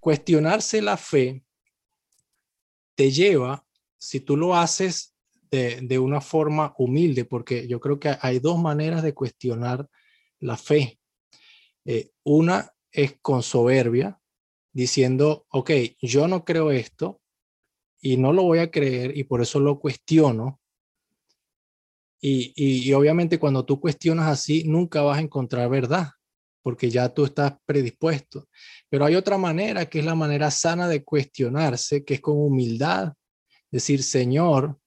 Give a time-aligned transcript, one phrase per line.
[0.00, 1.44] Cuestionarse la fe
[2.94, 3.64] te lleva,
[3.98, 5.14] si tú lo haces
[5.50, 9.88] de, una forma humilde, porque yo creo que hay dos maneras de cuestionar
[10.40, 10.98] la fe.
[11.84, 14.18] Eh, una es con soberbia,
[14.72, 15.70] diciendo, ok,
[16.00, 17.20] yo no creo esto
[18.00, 20.58] y no lo voy a creer y por eso lo cuestiono.
[22.20, 26.12] Y, y, obviamente cuando tú cuestionas así, nunca vas a encontrar verdad,
[26.62, 28.48] porque ya tú estás predispuesto.
[28.88, 33.12] Pero hay otra manera, que es la manera sana de cuestionarse, que es con humildad.
[33.70, 34.78] Decir, Señor,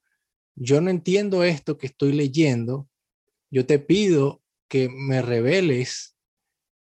[0.56, 2.88] yo no entiendo esto que estoy leyendo,
[3.52, 6.16] yo te pido que me reveles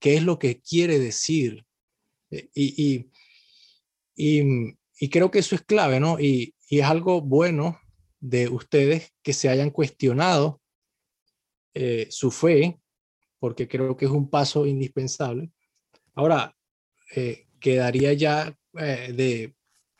[0.00, 1.64] qué es lo que quiere decir.
[2.30, 3.10] Eh, y,
[4.16, 6.18] y, y, creo que eso es clave, ¿no?
[6.18, 7.78] Y, y, es algo bueno
[8.20, 10.60] de ustedes que se hayan cuestionado
[11.74, 12.80] eh, su fe,
[13.38, 15.50] porque creo que es un paso indispensable.
[16.14, 16.54] Ahora,
[17.14, 19.54] eh, quedaría ya de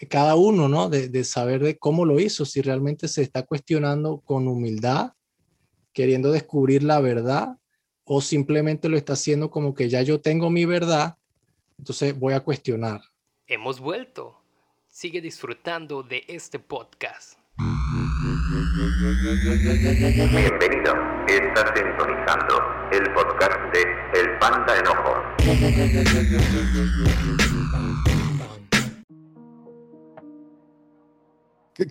[0.09, 0.89] cada uno, ¿no?
[0.89, 5.13] De, de, saber de cómo lo hizo, si realmente se está cuestionando con humildad,
[5.93, 7.57] queriendo descubrir la verdad,
[8.05, 11.17] o simplemente lo está haciendo como que ya yo tengo mi verdad,
[11.79, 13.03] entonces voy a cuestionar.
[13.47, 14.37] Hemos vuelto.
[14.89, 17.39] Sigue disfrutando de este podcast.
[20.31, 20.95] Bienvenido.
[21.29, 23.83] Estás sintonizando el podcast de
[24.19, 25.15] El Panda Enojo.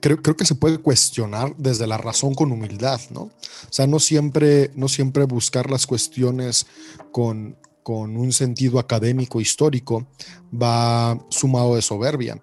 [0.02, 3.22] Creo, creo, que se puede cuestionar desde la razón con humildad, ¿no?
[3.22, 3.31] O
[3.70, 6.67] sea, no siempre, no siempre buscar las cuestiones
[7.11, 10.08] con, con un sentido académico histórico
[10.52, 12.42] va sumado de soberbia.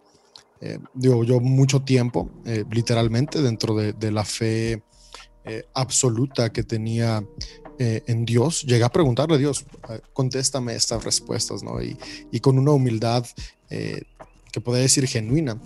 [0.61, 4.83] Eh, digo, yo mucho tiempo, eh, literalmente, dentro de, la fe
[5.45, 7.23] eh, absoluta que tenía
[7.79, 9.65] en Dios, llegué a preguntarle a Dios,
[10.13, 11.83] contéstame estas respuestas, ¿no?
[11.83, 11.97] Y,
[12.31, 13.27] y con una humildad
[14.55, 15.61] que podría decir genuina.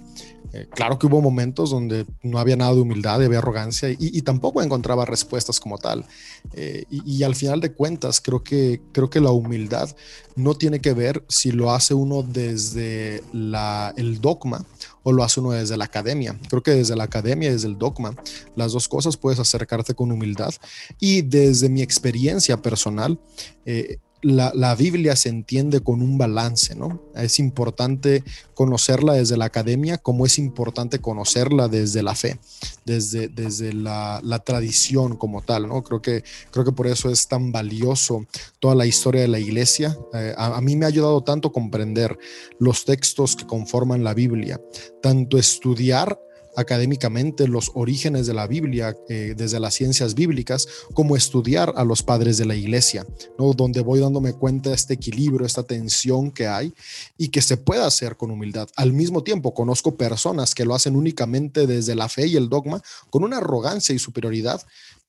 [0.55, 4.63] Eh, claro que hubo momentos donde no había nada de humildad, había arrogancia y, tampoco
[4.63, 6.07] encontraba respuestas como tal.
[6.55, 9.95] Eh, y, al final de cuentas, creo que, creo que la humildad
[10.37, 14.65] no tiene que ver si lo hace uno desde la, el dogma
[15.03, 16.39] o lo hace uno desde la academia.
[16.49, 18.17] Creo que desde la academia y desde el dogma,
[18.57, 20.55] las dos cosas puedes acercarte con humildad.
[20.99, 23.21] Y desde mi experiencia personal,
[23.67, 27.03] eh, la, Biblia se entiende con un balance, ¿no?
[27.15, 28.25] Es importante
[28.55, 32.39] conocerla desde la academia como es importante conocerla desde la fe,
[32.85, 35.83] desde, desde la, tradición como tal, ¿no?
[35.83, 38.27] Creo que, creo que por eso es tan valioso
[38.59, 39.97] toda la historia de la iglesia.
[40.15, 42.19] Eh, a, mí me ha ayudado tanto comprender
[42.59, 44.61] los textos que conforman la Biblia,
[45.01, 46.19] tanto estudiar
[46.59, 52.03] académicamente los orígenes de la Biblia eh, desde las ciencias bíblicas, como estudiar a los
[52.03, 53.07] padres de la iglesia,
[53.39, 53.53] ¿no?
[53.53, 56.75] donde voy dándome cuenta de este equilibrio, esta tensión que hay
[57.17, 58.69] y que se puede hacer con humildad.
[58.75, 62.83] Al mismo tiempo, conozco personas que lo hacen únicamente desde la fe y el dogma,
[63.09, 64.61] con una arrogancia y superioridad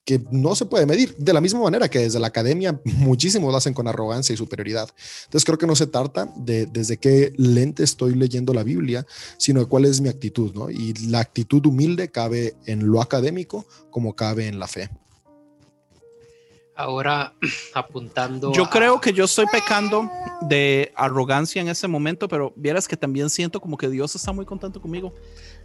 [0.05, 1.15] que no se puede medir.
[1.17, 4.89] De la misma manera que desde la academia muchísimos lo hacen con arrogancia y superioridad.
[5.25, 9.05] Entonces creo que no se trata de desde qué lente estoy leyendo la Biblia,
[9.37, 10.69] sino de cuál es mi actitud, ¿no?
[10.69, 14.89] Y la actitud humilde cabe en lo académico como cabe en la fe.
[16.79, 17.33] Ahora
[17.73, 18.53] apuntando.
[18.53, 20.09] Yo creo que yo estoy pecando
[20.41, 24.45] de arrogancia en ese momento, pero vieras que también siento como que Dios está muy
[24.45, 25.13] contento conmigo.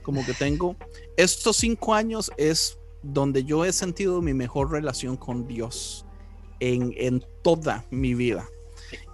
[0.02, 0.76] Como que tengo
[1.16, 6.06] estos cinco años es donde yo he sentido mi mejor relación con Dios
[6.60, 8.48] en, toda mi vida.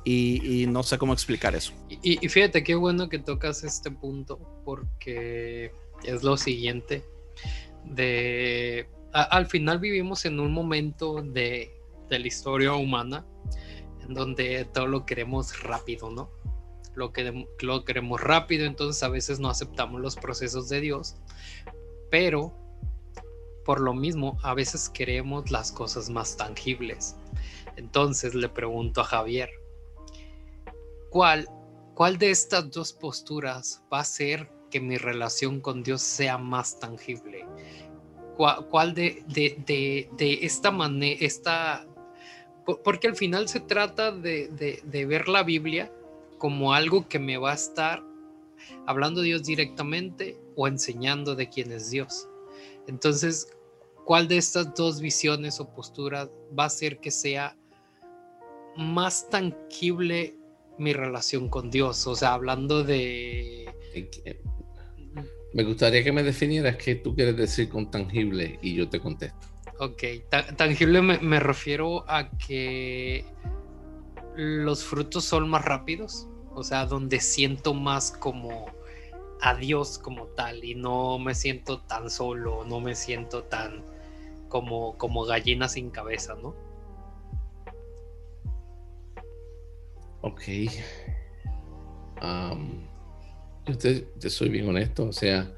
[0.04, 1.72] Y, no sé cómo explicar eso.
[1.88, 5.72] Y, fíjate qué bueno que tocas este punto porque
[6.04, 7.04] es lo siguiente
[7.84, 11.76] de al final vivimos en un momento de,
[12.08, 13.26] de, la historia humana
[14.06, 16.30] en donde todo lo queremos rápido, ¿no?
[16.94, 21.16] Lo, que, lo queremos rápido, entonces a veces no aceptamos los procesos de Dios,
[22.10, 22.52] pero
[23.65, 27.16] por lo mismo, a veces queremos las cosas más tangibles.
[27.76, 29.50] Entonces le pregunto a Javier,
[31.10, 31.48] ¿cuál,
[31.95, 36.78] cuál de estas dos posturas va a hacer que mi relación con Dios sea más
[36.78, 37.47] tangible?
[38.36, 41.86] ¿Cuál, de, de, de, esta manera, esta...
[42.83, 44.48] Porque al final se trata de,
[44.83, 45.92] de ver la Biblia
[46.39, 48.03] como algo que me va a estar
[48.86, 52.29] hablando de Dios directamente o enseñando de quién es Dios.
[52.91, 53.48] Entonces,
[54.04, 56.28] ¿cuál de estas dos visiones o posturas
[56.59, 57.57] va a hacer que sea
[58.77, 60.37] más tangible
[60.77, 62.07] mi relación con Dios?
[62.09, 63.72] O sea, hablando de...
[65.54, 69.47] Me gustaría que me definieras qué tú quieres decir con tangible y yo te contesto.
[69.78, 70.03] Ok,
[70.57, 73.25] tangible me, me refiero a que
[74.37, 78.66] los frutos son más rápidos O sea, donde siento más como
[79.42, 83.84] a Dios como tal y no me siento tan solo, no me siento tan
[84.48, 86.54] como, como gallina sin cabeza, ¿no?
[90.22, 90.42] Ok.
[93.66, 95.54] yo te, soy bien honesto, o sea,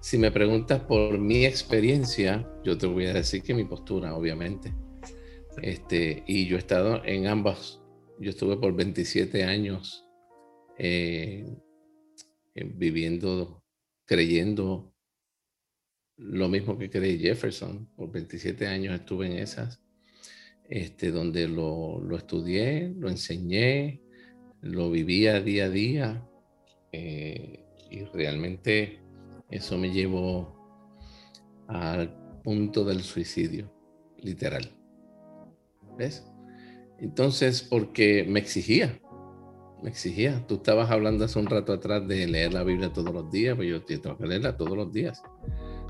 [0.00, 4.72] si me preguntas por mi experiencia, yo te voy a decir que mi postura, obviamente.
[5.62, 7.80] Este, y yo he estado en ambas.
[8.20, 10.06] Yo estuve por 27 años
[10.78, 11.44] eh,
[12.64, 13.62] viviendo,
[14.04, 14.94] creyendo
[16.16, 17.86] lo mismo que cree Jefferson.
[17.94, 19.82] Por 27 años estuve en esas,
[20.68, 24.00] este, donde lo, lo estudié, lo enseñé,
[24.62, 26.28] lo vivía día a día
[26.92, 29.00] eh, y realmente
[29.50, 30.56] eso me llevó
[31.68, 33.72] al punto del suicidio,
[34.22, 34.70] literal.
[35.96, 36.24] ¿Ves?
[36.98, 38.98] Entonces, porque me exigía,
[39.82, 40.44] me exigía.
[40.46, 43.68] Tú estabas hablando hace un rato atrás de leer la Biblia todos los días, pues
[43.68, 45.22] yo tengo que leerla todos los días.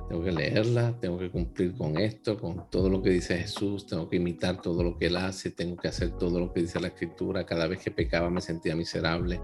[0.09, 4.09] Tengo que leerla, tengo que cumplir con esto, con todo lo que dice Jesús, tengo
[4.09, 6.89] que imitar todo lo que él hace, tengo que hacer todo lo que dice la
[6.89, 7.45] escritura.
[7.45, 9.41] Cada vez que pecaba me sentía miserable,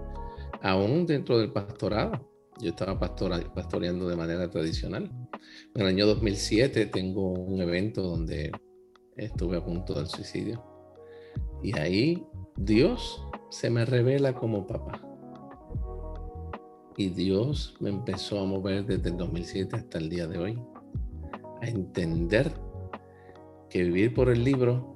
[0.61, 2.29] aún dentro del pastorado.
[2.61, 5.11] Yo estaba pastoreando de manera tradicional.
[5.73, 8.51] En el año 2007 tengo un evento donde
[9.17, 10.63] estuve a punto del suicidio.
[11.63, 12.23] Y ahí
[12.55, 14.99] Dios se me revela como papá.
[16.97, 20.59] Y Dios me empezó a mover desde el 2007 hasta el día de hoy,
[21.61, 22.51] a entender
[23.69, 24.93] que vivir por el libro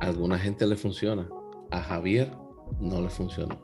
[0.00, 1.28] a alguna gente le funciona,
[1.70, 2.32] a Javier
[2.80, 3.56] no le funcionó,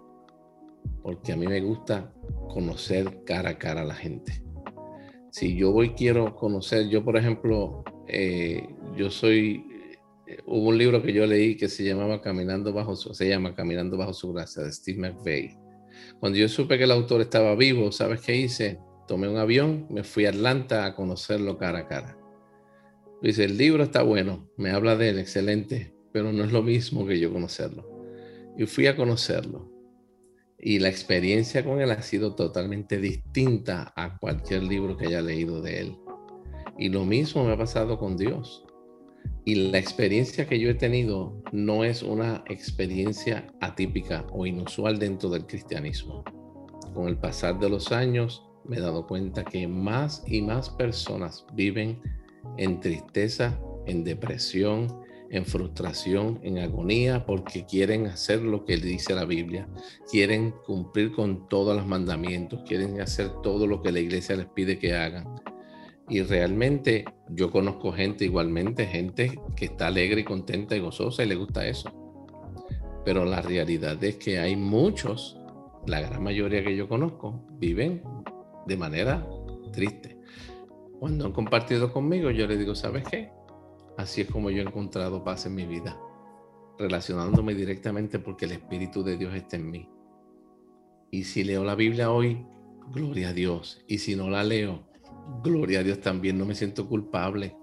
[1.03, 2.13] porque a mí me gusta
[2.49, 4.41] conocer cara a cara a la gente.
[5.33, 9.67] Si yo voy quiero conocer, yo por ejemplo, eh, yo soy,
[10.47, 13.97] hubo un libro que yo leí que se llamaba Caminando bajo su, se llama Caminando
[13.97, 15.67] bajo su gracia de Steve McVeigh
[16.19, 18.79] cuando yo supe que el autor estaba vivo, ¿sabes qué hice?
[19.07, 22.19] Tomé un avión, me fui a Atlanta a conocerlo cara a cara.
[23.23, 27.07] Dice, el libro está bueno, me habla de él, excelente, pero no es lo mismo
[27.07, 27.89] que yo conocerlo.
[28.57, 29.71] Y fui a conocerlo.
[30.59, 35.61] Y la experiencia con él ha sido totalmente distinta a cualquier libro que haya leído
[35.61, 35.97] de él.
[36.79, 38.66] Y lo mismo me ha pasado con Dios.
[39.45, 45.31] Y la experiencia que yo he tenido no es una experiencia atípica o inusual dentro
[45.31, 46.25] del cristianismo.
[46.95, 51.47] Con el pasar de los años me he dado cuenta que más y más personas
[51.55, 52.01] viven
[52.57, 59.25] en tristeza, en depresión, en frustración, en agonía, porque quieren hacer lo que dice la
[59.25, 59.69] Biblia,
[60.11, 64.79] quieren cumplir con todos los mandamientos, quieren hacer todo lo que la iglesia les pide
[64.79, 65.27] que hagan
[66.09, 71.29] y realmente yo conozco gente igualmente, gente que está alegre y contenta y gozosa y
[71.29, 71.91] le gusta eso.
[73.05, 75.39] Pero la realidad es que hay muchos,
[75.87, 78.03] la gran mayoría que yo conozco, viven
[78.67, 79.27] de manera
[79.73, 80.19] triste.
[80.99, 83.31] Cuando han compartido conmigo, yo les digo, ¿sabes qué?
[83.97, 85.99] Así es como yo he encontrado paz en mi vida,
[86.79, 89.89] relacionándome directamente porque el Espíritu de Dios está en mí.
[91.11, 92.45] Y si leo la Biblia hoy,
[92.93, 93.85] gloria a Dios.
[93.87, 94.85] Y si no la leo,
[95.43, 97.57] gloria a Dios también, no me siento culpable,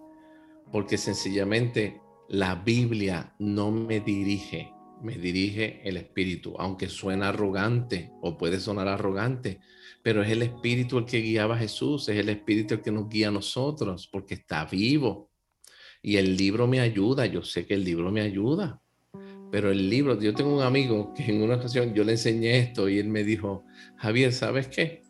[0.71, 4.71] porque sencillamente la Biblia no me dirige,
[5.01, 9.59] me dirige el Espíritu, aunque suena arrogante o puede sonar arrogante,
[10.01, 13.09] pero es el Espíritu el que guiaba a Jesús, es el Espíritu el que nos
[13.09, 15.29] guía a nosotros, porque está vivo.
[16.01, 18.81] Y el libro me ayuda, yo sé que el libro me ayuda,
[19.53, 22.89] pero el libro, yo tengo un amigo que en una ocasión yo le enseñé esto
[22.89, 23.63] y él me dijo,
[23.97, 25.02] Javier, ¿sabes qué?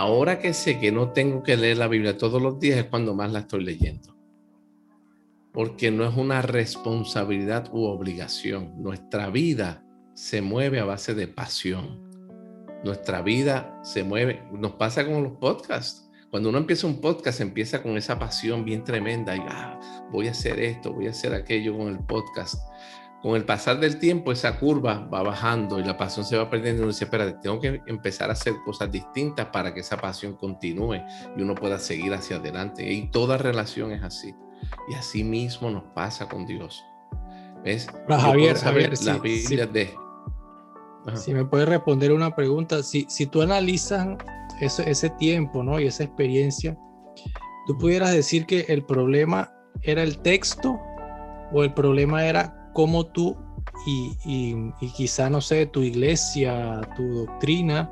[0.00, 3.14] Ahora que sé que no tengo que leer la Biblia todos los días es cuando
[3.14, 4.16] más la estoy leyendo.
[5.52, 8.82] Porque no es una responsabilidad u obligación.
[8.82, 12.00] Nuestra vida se mueve a base de pasión.
[12.82, 16.08] Nuestra vida se mueve, nos pasa con los podcasts.
[16.30, 20.30] Cuando uno empieza un podcast, empieza con esa pasión bien tremenda y ah, voy a
[20.30, 22.54] hacer esto, voy a hacer aquello con el podcast
[23.22, 26.82] con el pasar del tiempo esa curva va bajando y la pasión se va perdiendo.
[26.82, 31.02] Uno dice, espérate, tengo que empezar a hacer cosas distintas para que esa pasión continúe
[31.36, 32.90] y uno pueda seguir hacia adelante.
[32.90, 34.34] Y toda relación es así.
[34.88, 36.82] Y así mismo nos pasa con Dios.
[37.62, 37.88] ¿Ves?
[38.08, 39.94] Javier, Javier, la Biblia de...
[41.14, 44.06] Si me puedes responder una pregunta, si, si tú analizas
[44.60, 45.78] ese, ese tiempo ¿no?
[45.78, 46.76] y esa experiencia,
[47.66, 49.50] tú pudieras decir que el problema
[49.82, 50.78] era el texto
[51.52, 53.36] o el problema era cómo tú
[53.86, 57.90] y, y, quizá, no sé, tu iglesia, tu doctrina,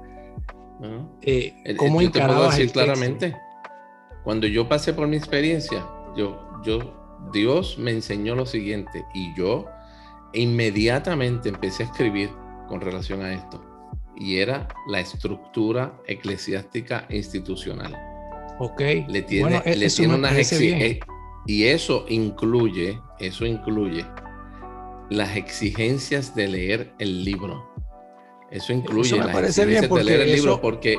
[1.22, 3.36] eh, cómo yo te puedo decir claramente,
[4.24, 6.94] cuando yo pasé por mi experiencia, yo, yo,
[7.32, 9.64] Dios me enseñó lo siguiente y yo
[10.32, 12.30] inmediatamente empecé a escribir
[12.68, 13.64] con relación a esto.
[14.20, 17.96] y era la estructura eclesiástica institucional.
[18.58, 18.80] Ok.
[19.06, 21.00] Le tiene, Bueno, le tiene unas exi- eh,
[21.46, 24.04] y eso incluye, eso incluye
[25.10, 27.66] las exigencias de leer el libro.
[28.50, 30.98] Eso incluye me las parece bien exigencias de leer el libro eso- porque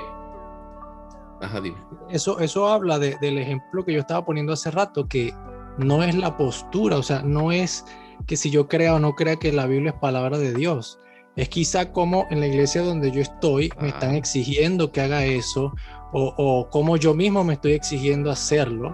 [1.42, 1.78] Ajá, dime.
[2.10, 5.34] Eso, eso habla de- del ejemplo que yo estaba poniendo hace rato, que
[5.78, 7.86] no es la postura, o sea, no es
[8.28, 11.00] que si yo crea o no crea que la Biblia es palabra de Dios.
[11.38, 15.74] Es quizá como en la iglesia donde yo estoy me están exigiendo que haga eso,
[16.12, 18.94] o, o como yo mismo me estoy exigiendo hacerlo,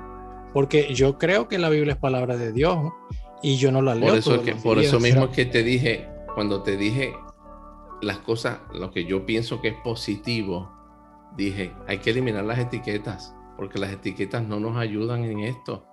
[0.54, 2.78] porque yo creo que la Biblia es palabra de Dios
[3.46, 4.10] y yo no la leo.
[4.10, 4.88] Por eso, que, por días.
[4.88, 7.14] eso mismo Será- es que te dije, cuando te dije
[8.02, 10.72] las cosas, lo que yo pienso que es positivo,
[11.38, 15.86] dije, hay que eliminar las etiquetas, porque las etiquetas no nos ayudan en esto,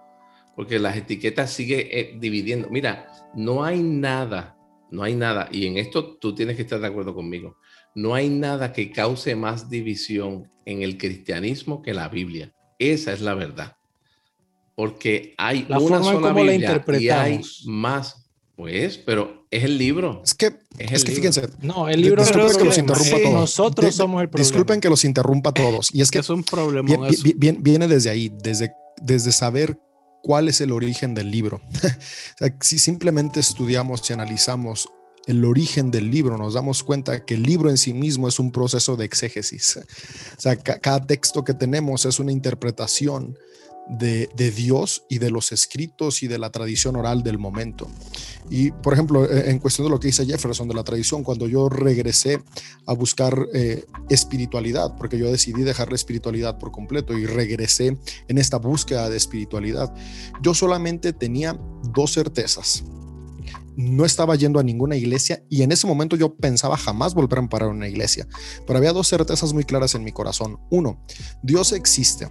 [0.56, 2.68] porque las etiquetas sigue dividiendo.
[2.71, 4.56] Mira, no hay nada,
[4.90, 7.56] no hay nada, y en esto tú tienes que estar de acuerdo conmigo,
[7.94, 12.52] no hay nada que cause más división en el cristianismo que la Biblia.
[12.78, 13.76] Esa es la verdad.
[14.83, 16.62] Porque hay La una forma sola cómo la Biblia y hay
[17.35, 17.62] interpretamos.
[17.67, 18.17] más,
[18.57, 20.23] pues, pero es el libro.
[20.25, 20.47] Es que,
[20.79, 21.33] Es es, que libro.
[21.33, 23.35] fíjense, No, el libro es que los problema, interrumpa sí, todos.
[23.35, 24.49] nosotros Di- somos el problema.
[24.49, 25.95] disculpen que los interrumpa a todos.
[25.95, 27.09] Y es que es un problema.
[27.37, 29.79] Bien- viene desde ahí, desde, desde saber
[30.23, 31.61] cuál es el origen del libro.
[32.35, 34.89] O sea, si simplemente estudiamos y analizamos
[35.27, 38.51] el origen del libro, nos damos cuenta que el libro en sí mismo es un
[38.51, 39.79] proceso de exégesis.
[40.39, 43.37] O sea, ca- cada texto que tenemos es una interpretación
[43.89, 47.89] de, Dios y de los escritos y de la tradición oral del momento.
[48.51, 51.47] Y, por ejemplo, eh, en cuestión de lo que dice Jefferson de la tradición, cuando
[51.49, 52.43] yo regresé
[52.87, 57.99] a buscar eh, espiritualidad, porque yo decidí dejar la espiritualidad por completo y regresé
[58.29, 59.93] en esta búsqueda de espiritualidad,
[60.43, 61.59] yo solamente tenía
[61.93, 62.85] dos certezas.
[63.76, 67.49] No estaba yendo a ninguna iglesia y en ese momento yo pensaba jamás volver a
[67.49, 68.26] parar una iglesia,
[68.67, 70.59] pero había dos certezas muy claras en mi corazón.
[70.71, 71.05] Uno,
[71.43, 72.29] Dios existe.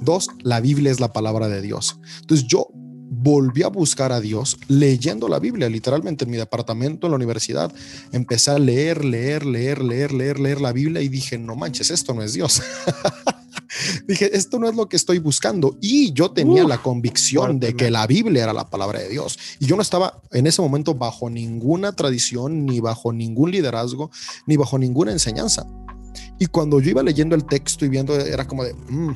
[0.00, 1.98] Dos, la Biblia es la palabra de Dios.
[2.20, 2.68] Entonces yo
[3.08, 7.72] volví a buscar a Dios leyendo la Biblia, literalmente en mi departamento, en la universidad.
[8.12, 12.14] Empecé a leer, leer, leer, leer, leer, leer la Biblia y dije, no manches, esto
[12.14, 12.62] no es Dios.
[14.08, 15.76] dije, esto no es lo que estoy buscando.
[15.80, 19.38] Y yo tenía Uf, la convicción de que la Biblia era la palabra de Dios.
[19.60, 24.10] Y yo no estaba en ese momento bajo ninguna tradición, ni bajo ningún liderazgo,
[24.46, 25.66] ni bajo ninguna enseñanza.
[26.38, 29.10] Y cuando yo iba leyendo el texto y viendo, era como de, "Mm,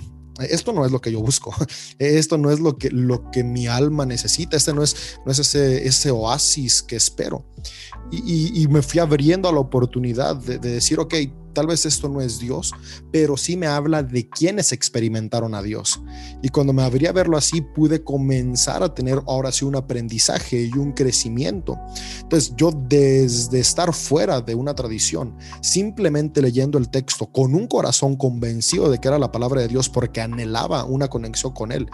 [0.48, 1.54] esto no es lo que yo busco,
[1.98, 5.38] esto no es lo que, lo que mi alma necesita, este no es, no es
[5.38, 7.44] ese, ese oasis que espero.
[8.10, 11.14] Y, y- y me fui abriendo a la oportunidad de, de decir, ok,
[11.52, 12.72] tal vez esto no es Dios,
[13.12, 16.00] pero sí me habla de quienes experimentaron a Dios.
[16.42, 20.64] Y cuando me abrí a verlo así, pude comenzar a tener ahora sí un aprendizaje
[20.64, 21.78] y un crecimiento.
[22.20, 28.16] Entonces yo desde estar fuera de una tradición, simplemente leyendo el texto con un corazón
[28.16, 31.88] convencido de que era la palabra de Dios porque anhelaba una conexión con Él,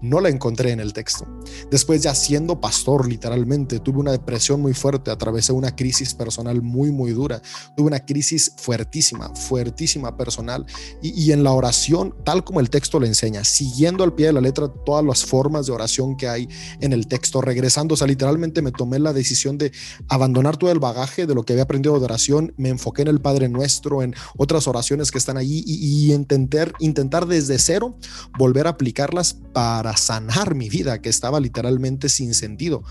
[0.00, 1.26] no la encontré en el texto.
[1.70, 6.90] Después ya siendo pastor, literalmente, tuve una depresión muy fuerte, atravesé una crisis personal muy,
[6.90, 7.40] muy dura,
[7.76, 9.01] tuve una crisis fuertísima,
[9.34, 10.66] fuertísima personal
[11.02, 14.40] y, en la oración, tal como el texto le enseña, siguiendo al pie de la
[14.40, 16.48] letra todas las formas de oración que hay
[16.80, 19.72] en el texto, regresando, o sea, literalmente me tomé la decisión de
[20.08, 23.20] abandonar todo el bagaje de lo que había aprendido de oración, me enfoqué en el
[23.20, 27.96] Padre Nuestro, en otras oraciones que están ahí y, y intentar desde cero
[28.38, 32.82] volver a aplicarlas para sanar mi vida que estaba literalmente sin sentido.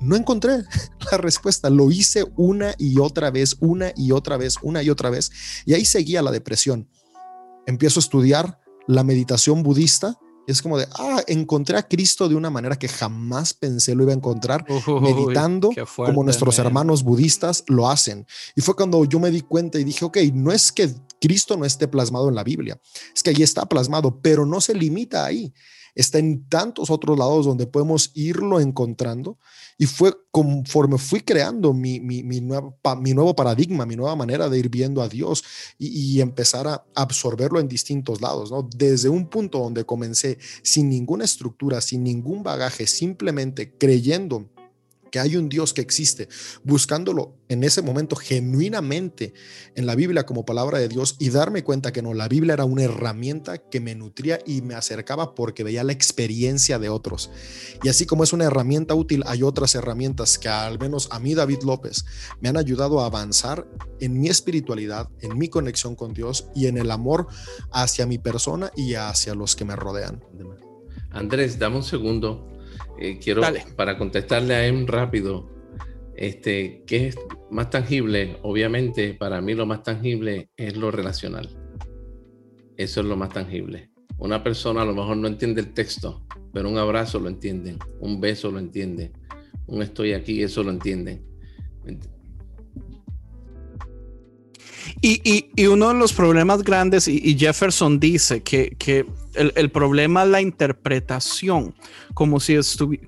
[0.00, 0.64] No encontré
[1.10, 5.10] la respuesta, lo hice una y otra vez, una y otra vez, una y otra
[5.10, 5.30] vez,
[5.64, 6.88] y ahí seguía la depresión.
[7.66, 12.34] Empiezo a estudiar la meditación budista y es como de, ah, encontré a Cristo de
[12.34, 14.66] una manera que jamás pensé lo iba a encontrar
[15.00, 16.66] meditando fuerte, como nuestros man.
[16.66, 18.26] hermanos budistas lo hacen.
[18.54, 21.64] Y fue cuando yo me di cuenta y dije, ok, no es que Cristo no
[21.64, 22.78] esté plasmado en la Biblia,
[23.14, 25.52] es que ahí está plasmado, pero no se limita ahí.
[25.94, 29.38] Está en tantos otros lados donde podemos irlo encontrando.
[29.78, 34.48] Y fue conforme fui creando mi, mi, mi, nuevo, mi nuevo paradigma, mi nueva manera
[34.48, 35.44] de ir viendo a Dios
[35.78, 38.68] y, y empezar a absorberlo en distintos lados, ¿no?
[38.76, 44.53] Desde un punto donde comencé sin ninguna estructura, sin ningún bagaje, simplemente creyendo
[45.14, 46.28] que hay un Dios que existe,
[46.64, 49.32] buscándolo en ese momento genuinamente
[49.76, 52.64] en la Biblia como palabra de Dios y darme cuenta que no, la Biblia era
[52.64, 57.30] una herramienta que me nutría y me acercaba porque veía la experiencia de otros.
[57.84, 61.34] Y así como es una herramienta útil, hay otras herramientas que al menos a mí,
[61.34, 62.04] David López,
[62.40, 63.68] me han ayudado a avanzar
[64.00, 67.28] en mi espiritualidad, en mi conexión con Dios y en el amor
[67.70, 70.24] hacia mi persona y hacia los que me rodean.
[71.12, 72.53] Andrés, dame un segundo.
[72.98, 73.64] Eh, quiero, Dale.
[73.76, 75.50] para contestarle a él rápido,
[76.16, 77.16] Este, ¿Qué es
[77.50, 78.36] más tangible?
[78.42, 81.48] Obviamente, para mí lo más tangible es lo relacional.
[82.76, 83.90] Eso es lo más tangible.
[84.18, 88.20] Una persona a lo mejor no entiende el texto, pero un abrazo lo entienden, un
[88.20, 89.12] beso lo entiende,
[89.66, 91.24] un estoy aquí, eso lo entienden.
[95.00, 101.74] Y, uno de los problemas grandes, y, Jefferson dice que, el, problema es la interpretación,
[102.14, 102.58] como si,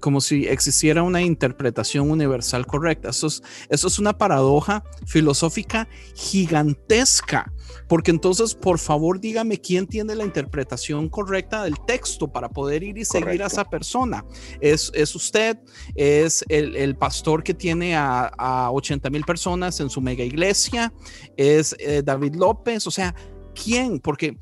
[0.00, 3.10] como si existiera una interpretación universal correcta.
[3.10, 7.52] Eso es, eso es una paradoja filosófica gigantesca,
[7.88, 12.98] porque entonces, por favor, dígame quién tiene la interpretación correcta del texto para poder ir
[12.98, 14.24] y seguir a esa persona.
[14.60, 15.58] ¿Es, es usted?
[15.94, 20.92] ¿Es el, pastor que tiene a, a 80 mil personas en su mega iglesia?
[21.36, 22.86] ¿Es eh, David López?
[22.86, 23.14] O sea,
[23.54, 24.00] ¿quién?
[24.00, 24.36] Porque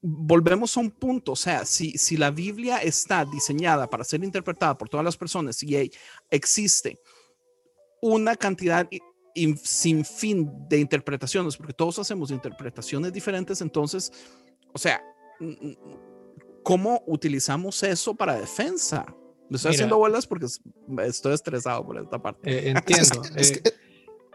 [0.00, 4.76] volvemos a un punto, o sea, si, si la Biblia está diseñada para ser interpretada
[4.76, 5.90] por todas las personas y
[6.30, 6.98] existe
[8.02, 8.88] una cantidad
[9.62, 14.12] sin fin de interpretaciones, porque todos hacemos interpretaciones diferentes, entonces,
[14.72, 15.02] o sea,
[16.62, 19.06] ¿cómo utilizamos eso para defensa?
[19.48, 20.46] Me estoy haciendo bolas porque
[21.04, 22.50] estoy estresado por esta parte.
[22.50, 23.22] Eh, entiendo.
[23.36, 23.62] Eh,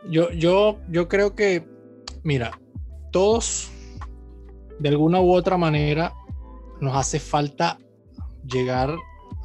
[0.10, 1.66] yo, yo, yo creo que,
[2.24, 2.60] mira,
[3.12, 3.72] todos
[4.80, 6.14] de alguna u otra manera
[6.82, 7.80] nos hace falta
[8.46, 8.96] llegar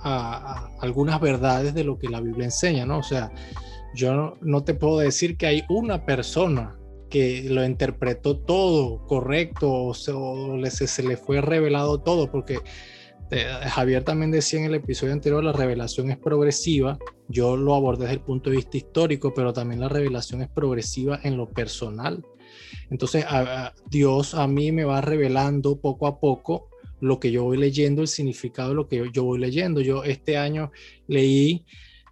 [0.03, 2.99] a, algunas verdades de lo que la Biblia enseña, ¿no?
[2.99, 3.31] O sea,
[3.95, 6.77] yo no, te puedo decir que hay una persona
[7.09, 10.13] que lo interpretó todo correcto o, se,
[11.03, 12.61] le fue revelado todo, porque
[13.33, 18.05] eh, Javier también decía en el episodio anterior, la revelación es progresiva, yo lo abordé
[18.05, 22.25] desde el punto de vista histórico, pero también la revelación es progresiva en lo personal.
[22.91, 23.25] Entonces,
[23.89, 26.69] Dios a mí me va revelando poco a poco
[27.01, 29.81] lo que yo voy leyendo, el significado de lo que yo, voy leyendo.
[29.81, 30.71] Yo este año
[31.07, 31.65] leí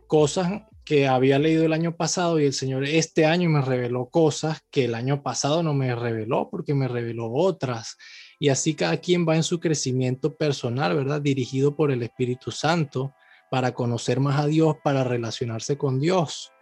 [0.07, 4.61] cosas que había leído el año pasado y el Señor este año me reveló cosas
[4.71, 7.97] que el año pasado no me reveló porque me reveló otras.
[8.39, 11.21] Y así cada quien va en su crecimiento personal, ¿verdad?
[11.21, 13.13] Dirigido por el Espíritu Santo
[13.51, 16.53] para conocer más a Dios, para relacionarse con Dios,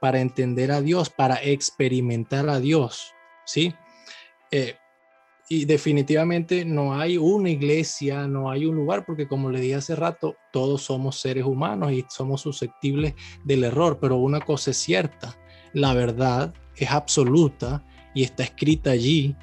[0.00, 3.13] para entender a Dios, para experimentar a Dios.
[3.44, 3.74] ¿Sí?
[4.50, 4.76] Eh,
[5.48, 9.94] y definitivamente no hay una iglesia, no hay un lugar, porque como le dije hace
[9.94, 15.36] rato, todos somos seres humanos y somos susceptibles del error, pero una cosa es cierta,
[15.74, 19.36] la verdad es absoluta y está escrita allí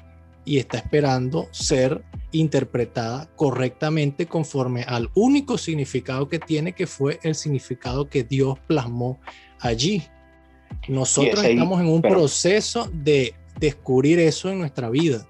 [0.44, 7.34] y está esperando ser interpretada correctamente conforme al único significado que tiene, que fue el
[7.34, 9.20] significado que Dios plasmó
[9.60, 10.02] allí.
[10.88, 15.26] Nosotros estamos en un proceso de descubrir eso en nuestra vida.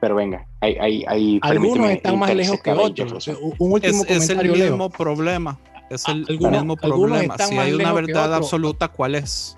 [0.00, 3.28] Pero venga, hay, hay, algunos están más lejos que otros.
[3.58, 5.58] Un último es, el mismo problema.
[5.90, 7.38] Es el, mismo problema.
[7.38, 9.56] Si hay una verdad absoluta, ¿cuál es?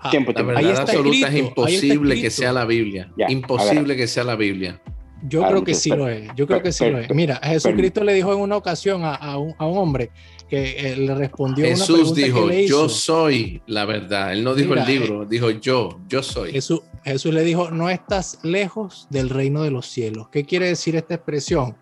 [0.00, 3.10] Ah, tiempo, La verdad absoluta es imposible que sea la Biblia.
[3.28, 4.80] imposible que sea la Biblia.
[5.22, 6.28] Yo creo que sí lo es.
[6.36, 7.10] Yo creo que sí lo es.
[7.10, 10.10] Mira, Jesucristo le dijo en una ocasión a, un, a un, hombre
[10.48, 14.32] que le respondió Jesús dijo, yo soy la verdad.
[14.32, 16.52] Él no dijo el libro, dijo yo, yo soy.
[16.52, 20.28] Jesús, Jesús le dijo, no estás lejos del reino de los cielos.
[20.30, 21.76] ¿Qué quiere decir esta expresión?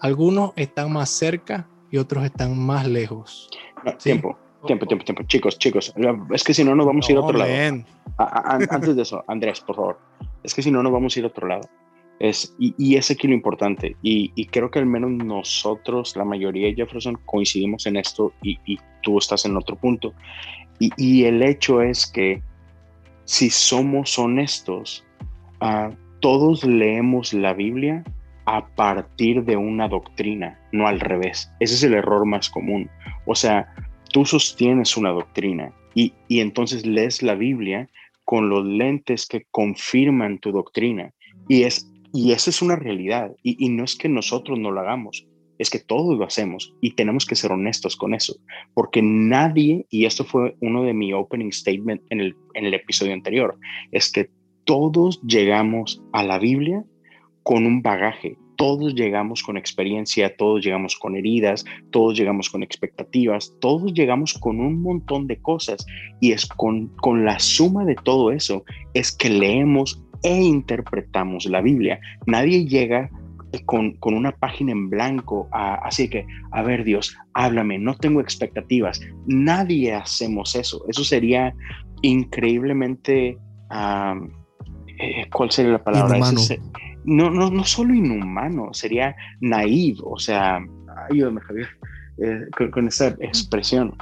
[0.00, 3.48] Algunos están más cerca y otros están más lejos.
[4.02, 5.22] Tiempo, tiempo, tiempo, tiempo.
[5.24, 5.94] Chicos, chicos,
[6.32, 7.52] es que si no nos vamos a ir a otro lado.
[8.18, 9.98] antes de eso, Andrés, por favor.
[10.42, 11.62] Es que si no nos vamos a ir a otro lado.
[12.18, 16.68] Es, y, y es aquí lo importante, y, creo que al menos nosotros, la mayoría
[16.68, 20.14] de Jefferson, coincidimos en esto y, tú estás en otro punto.
[20.78, 22.42] Y, el hecho es que
[23.24, 25.04] si somos honestos,
[25.60, 28.04] uh, todos leemos la Biblia
[28.46, 31.50] a partir de una doctrina, no al revés.
[31.60, 32.88] Ese es el error más común.
[33.26, 33.74] O sea,
[34.12, 37.88] tú sostienes una doctrina y, y entonces lees la Biblia
[38.24, 41.12] con los lentes que confirman tu doctrina.
[41.48, 43.32] Y es y esa es una realidad.
[43.42, 45.26] Y, no es que nosotros no lo hagamos,
[45.58, 48.36] es que todos lo hacemos y tenemos que ser honestos con eso.
[48.72, 53.12] Porque nadie, y esto fue uno de mi opening statement en el, en el episodio
[53.12, 53.58] anterior,
[53.92, 54.30] es que
[54.64, 56.84] todos llegamos a la Biblia
[57.42, 58.38] con un bagaje.
[58.56, 64.60] Todos llegamos con experiencia, todos llegamos con heridas, todos llegamos con expectativas, todos llegamos con
[64.60, 65.84] un montón de cosas.
[66.22, 71.60] Y es con, con la suma de todo eso, es que leemos e interpretamos la
[71.60, 72.00] Biblia.
[72.26, 73.08] Nadie llega
[73.64, 79.00] con, con, una página en blanco, así que, a ver Dios, háblame, no tengo expectativas.
[79.26, 80.84] Nadie hacemos eso.
[80.88, 81.54] Eso sería
[82.02, 83.38] increíblemente,
[84.98, 86.18] eh, ¿cuál sería la palabra?
[87.04, 90.58] no, no, no solo inhumano, sería naive, o sea,
[91.08, 91.68] ayúdame Javier,
[92.18, 93.96] eh, con, con esa expresión.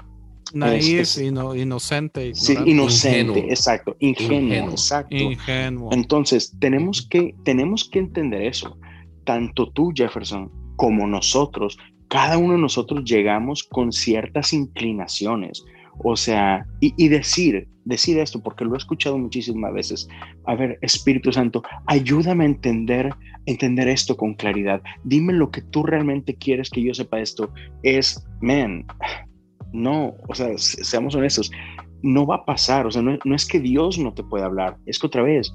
[0.54, 2.34] Inocente.
[2.34, 3.96] Sí, inocente, exacto.
[3.98, 5.14] Ingenuo, exacto.
[5.14, 5.90] Ingenuo.
[5.92, 8.78] Entonces, tenemos que, tenemos que entender eso.
[9.24, 15.64] Tanto tú, Jefferson, como nosotros, cada uno de nosotros llegamos con ciertas inclinaciones.
[16.02, 20.08] O sea, y, decir, decir esto, porque lo he escuchado muchísimas veces.
[20.44, 23.10] A ver, Espíritu Santo, ayúdame a entender,
[23.46, 24.82] entender esto con claridad.
[25.04, 27.52] Dime lo que tú realmente quieres que yo sepa esto.
[27.82, 28.84] Es, man,
[29.74, 31.50] no, o sea, seamos honestos,
[32.02, 32.87] no va a pasar.
[32.87, 35.52] O sea, no, no es que Dios no te pueda hablar, es que otra vez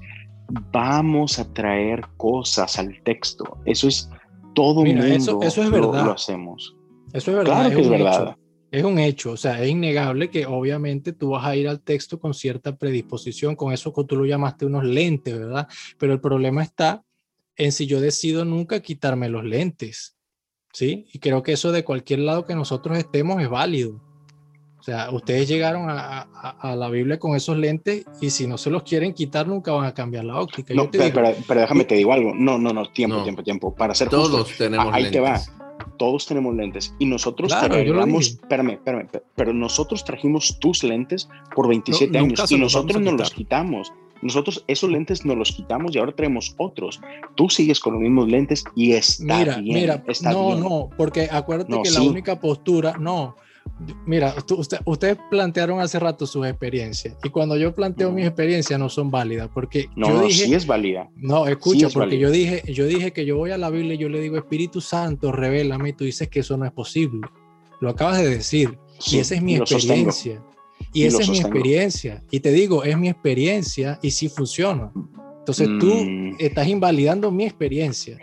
[0.72, 3.58] vamos a traer cosas al texto.
[3.64, 4.10] Eso es
[4.54, 6.04] todo mundo eso, eso es verdad.
[6.04, 6.76] Lo, hacemos.
[7.12, 7.54] Eso es verdad.
[7.54, 8.36] Claro que es, verdad.
[8.70, 12.20] Es un hecho, o sea, es innegable que obviamente tú vas a ir al texto
[12.20, 15.66] con cierta predisposición, con eso que tú lo llamaste unos lentes, ¿verdad?
[15.98, 17.02] Pero el problema está
[17.56, 20.16] en si yo decido nunca quitarme los lentes,
[20.72, 21.06] ¿sí?
[21.12, 24.09] Y creo que eso de cualquier lado que nosotros estemos es válido.
[24.80, 28.70] O sea, ustedes llegaron a, a, la Biblia con esos lentes y si no se
[28.70, 30.72] los quieren quitar, nunca van a cambiar la óptica.
[30.72, 32.32] No, pero, pero, déjame te digo algo.
[32.34, 33.74] No, no, no, tiempo, tiempo, tiempo.
[33.74, 35.12] Para ser Todos tenemos ahí lentes.
[35.12, 35.38] te va.
[35.98, 36.94] Todos tenemos lentes.
[36.98, 42.50] Y nosotros claro, trajimos, espérame, espérame, pero nosotros trajimos tus lentes por 27 no, años
[42.50, 43.92] y nosotros nos los quitamos.
[44.22, 47.00] Nosotros esos lentes nos los quitamos y ahora traemos otros.
[47.34, 49.74] Tú sigues con los mismos lentes y está mira, bien.
[49.78, 50.60] Mira, está no, bien.
[50.60, 51.96] no, porque acuérdate No, que sí.
[51.96, 53.36] la única postura, no.
[54.06, 58.14] Mira, tú- usted- ustedes plantearon hace rato sus experiencias y cuando yo planteo No.
[58.16, 61.08] mis experiencias no son válidas porque No, yo no, dije, sí es válida.
[61.16, 63.98] no, escucha, es porque yo dije, yo dije que yo voy a la Biblia y
[63.98, 67.20] yo le digo Espíritu Santo, revélame y tú dices que eso no es posible.
[67.80, 69.78] Lo acabas de decir Sí, y esa es mi sostengo.
[69.80, 70.42] experiencia.
[70.92, 72.22] Y, Y esa es mi experiencia.
[72.30, 74.92] Y te digo, es mi experiencia y sí funciona.
[75.38, 76.36] Entonces tú Mm.
[76.38, 78.18] estás invalidando mi experiencia.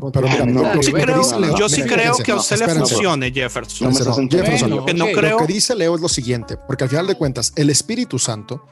[0.00, 2.32] No, pero mira, No, Yo sí que creo, dice Leo- yo sí mira, creo que
[2.32, 2.94] a usted le espérense.
[2.94, 3.88] funcione, Jefferson.
[3.92, 3.94] No
[4.28, 5.38] Jefferson, Bueno, no creo.
[5.40, 8.64] Lo que dice Leo es lo siguiente, porque al final de cuentas, el Espíritu Santo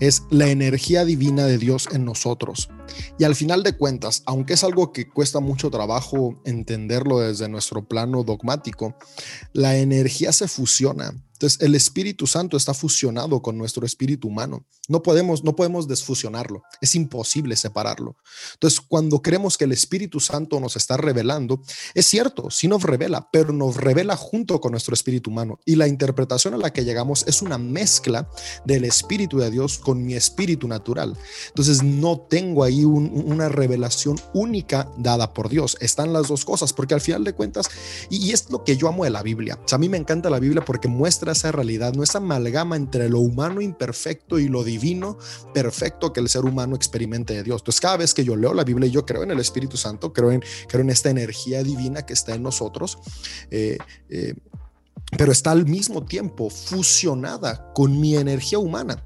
[0.00, 2.68] es la energía divina de Dios en nosotros.
[3.18, 7.86] Y al final de cuentas, aunque es algo que cuesta mucho trabajo entenderlo desde nuestro
[7.86, 8.96] plano dogmático,
[9.52, 11.14] la energía se fusiona.
[11.38, 14.66] Entonces, el Espíritu Santo está fusionado con nuestro espíritu humano.
[14.88, 16.62] No podemos, no podemos desfusionarlo.
[16.80, 18.16] Es imposible separarlo.
[18.54, 21.62] Entonces, cuando creemos que el Espíritu Santo nos está revelando,
[21.94, 25.60] es cierto, sí nos revela, pero nos revela junto con nuestro espíritu humano.
[25.64, 28.28] Y la interpretación a la que llegamos es una mezcla
[28.64, 31.16] del Espíritu de Dios con mi espíritu natural.
[31.50, 35.76] Entonces, no tengo ahí un- una revelación única dada por Dios.
[35.80, 37.68] Están las dos cosas, porque al final de cuentas,
[38.10, 39.58] y, y es lo que yo amo de la Biblia.
[39.70, 43.20] A mí me encanta la Biblia porque muestra esa realidad, no esa amalgama entre lo
[43.20, 45.18] humano imperfecto y lo divino
[45.54, 47.60] perfecto que el ser humano experimente de Dios.
[47.62, 50.30] Entonces, cada vez que yo leo la Biblia yo creo en el Espíritu Santo, creo
[50.32, 52.98] en, creo en esta energía divina que está en nosotros,
[53.50, 53.78] eh,
[54.10, 54.34] eh,
[55.16, 59.02] pero está al mismo tiempo fusionada con mi energía humana.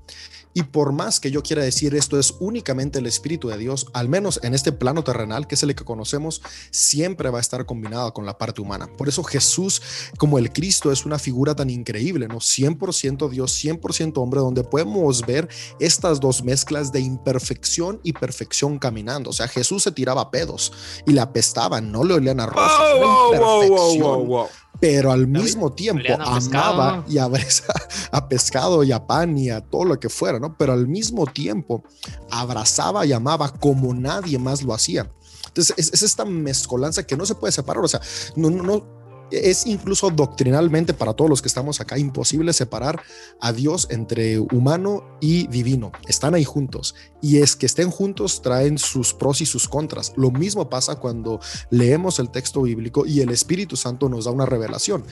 [0.54, 4.08] Y por más que yo quiera decir esto es únicamente el Espíritu de Dios, al
[4.08, 8.10] menos en este plano terrenal, que es el que conocemos, siempre va a estar combinada
[8.12, 8.88] con la parte humana.
[8.98, 9.82] Por eso Jesús,
[10.18, 12.36] como el Cristo, es una figura tan increíble, ¿no?
[12.36, 15.48] 100% Dios, 100% hombre, donde podemos ver
[15.80, 19.30] estas dos mezclas de imperfección y perfección caminando.
[19.30, 20.72] O sea, Jesús se tiraba pedos
[21.06, 22.70] y le apestaban, no le olían a rosas.
[24.82, 27.30] Pero al mismo tiempo amaba y a,
[28.10, 30.58] a pescado y a pan y a todo lo que fuera, ¿no?
[30.58, 31.84] Pero al mismo tiempo
[32.32, 35.08] abrazaba y amaba como nadie más lo hacía.
[35.46, 38.00] Entonces es, es esta mezcolanza que no se puede separar, o sea,
[38.34, 39.01] no, no, no
[39.32, 43.02] es incluso doctrinalmente para todos los que estamos acá imposible separar
[43.40, 45.92] a Dios entre humano y divino.
[46.06, 50.12] Están ahí juntos y es que estén juntos traen sus pros y sus contras.
[50.16, 51.40] Lo mismo pasa cuando
[51.70, 55.04] leemos el texto bíblico y el Espíritu Santo nos da una revelación.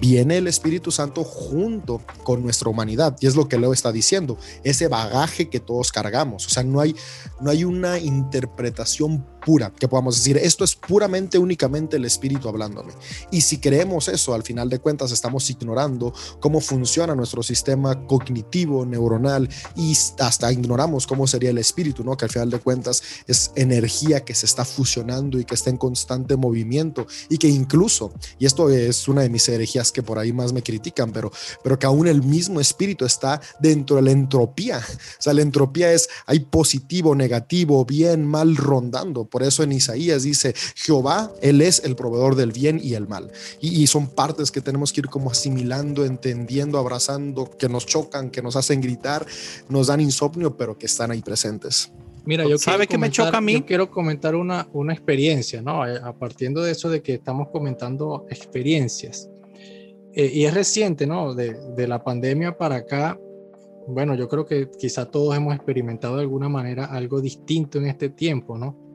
[0.00, 4.38] Viene el Espíritu Santo junto con nuestra humanidad y es lo que Leo está diciendo,
[4.64, 6.46] ese bagaje que todos cargamos.
[6.46, 6.94] O sea, no hay,
[7.40, 12.92] no hay una interpretación pura que podamos decir, esto es puramente, únicamente el Espíritu hablándome.
[13.30, 18.84] Y si creemos eso, al final de cuentas estamos ignorando cómo funciona nuestro sistema cognitivo,
[18.84, 22.16] neuronal y hasta ignoramos cómo sería el espíritu, ¿no?
[22.16, 25.76] Que al final de cuentas es energía que se está fusionando y que está en
[25.76, 30.32] constante movimiento y que incluso, y esto es una de mis herejías que por ahí
[30.32, 31.30] más me critican, pero,
[31.62, 34.78] pero que aún el mismo espíritu está dentro de la entropía.
[34.78, 39.24] O sea, la entropía es, hay positivo, negativo, bien, mal rondando.
[39.36, 43.30] Por eso en Isaías dice, Jehová, Él es el proveedor del bien y el mal.
[43.60, 48.30] Y, y, son partes que tenemos que ir como asimilando, entendiendo, abrazando, que nos chocan,
[48.30, 49.26] que nos hacen gritar,
[49.68, 51.92] nos dan insomnio, pero que están ahí presentes.
[52.24, 53.52] Mira, yo ¿Sabe qué me choca a mí?
[53.52, 55.82] Yo quiero comentar una, una experiencia, ¿no?
[55.82, 59.28] A partir de eso de que estamos comentando experiencias.
[60.14, 61.34] eh, y es reciente, ¿no?
[61.34, 63.20] De, de, la pandemia para acá,
[63.86, 68.08] bueno, yo creo que quizá todos hemos experimentado de alguna manera algo distinto en este
[68.08, 68.85] tiempo, ¿no?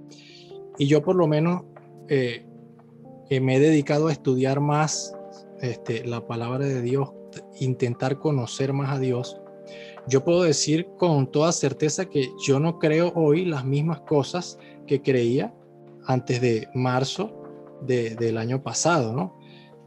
[0.82, 1.62] Y yo por lo menos
[2.08, 2.44] eh,
[3.30, 5.13] me he dedicado a estudiar más
[5.62, 7.12] este, la palabra de Dios,
[7.60, 9.39] intentar conocer más a Dios.
[10.08, 15.04] Yo puedo decir con toda certeza que yo no creo hoy las mismas cosas que
[15.04, 15.54] creía
[16.08, 17.32] antes de marzo
[17.84, 19.38] de, del año pasado, ¿no?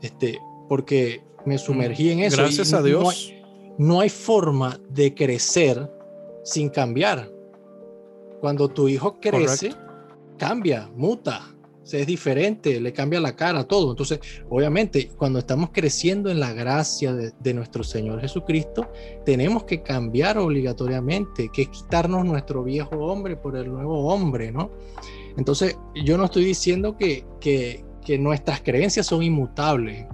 [0.00, 2.36] Este, porque me sumergí en eso.
[2.36, 3.32] Gracias a Dios.
[3.78, 5.90] No hay, forma de crecer
[6.44, 7.32] sin cambiar.
[8.40, 9.74] Cuando tu hijo crece,
[10.38, 11.54] cambia, muta,
[11.92, 13.90] es diferente, le cambia la cara, todo.
[13.90, 18.90] Entonces, obviamente, cuando estamos creciendo en la gracia de, nuestro Señor Jesucristo,
[19.24, 24.70] tenemos que cambiar obligatoriamente, que quitarnos nuestro viejo hombre por el nuevo hombre, ¿no?
[25.36, 30.06] Entonces, yo no estoy diciendo que, que, que nuestras creencias son inmutables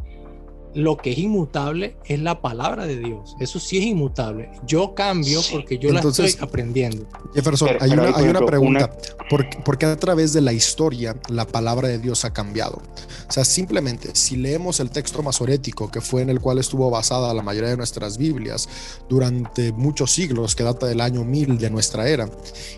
[0.75, 3.37] lo que es inmutable es la palabra de Dios.
[3.41, 4.51] Eso sí es inmutable.
[4.67, 7.07] Yo cambio porque yo la estoy aprendiendo.
[7.35, 8.91] Jefferson, hay, una, hay una, pregunta.
[9.29, 12.83] ¿Por, qué a través de la historia la palabra de Dios ha cambiado?
[13.29, 17.33] O sea, simplemente, si leemos el texto masorético, que fue en el cual estuvo basada
[17.33, 18.69] la mayoría de nuestras Biblias
[19.09, 22.29] durante muchos siglos, que data del año 1000 de nuestra era,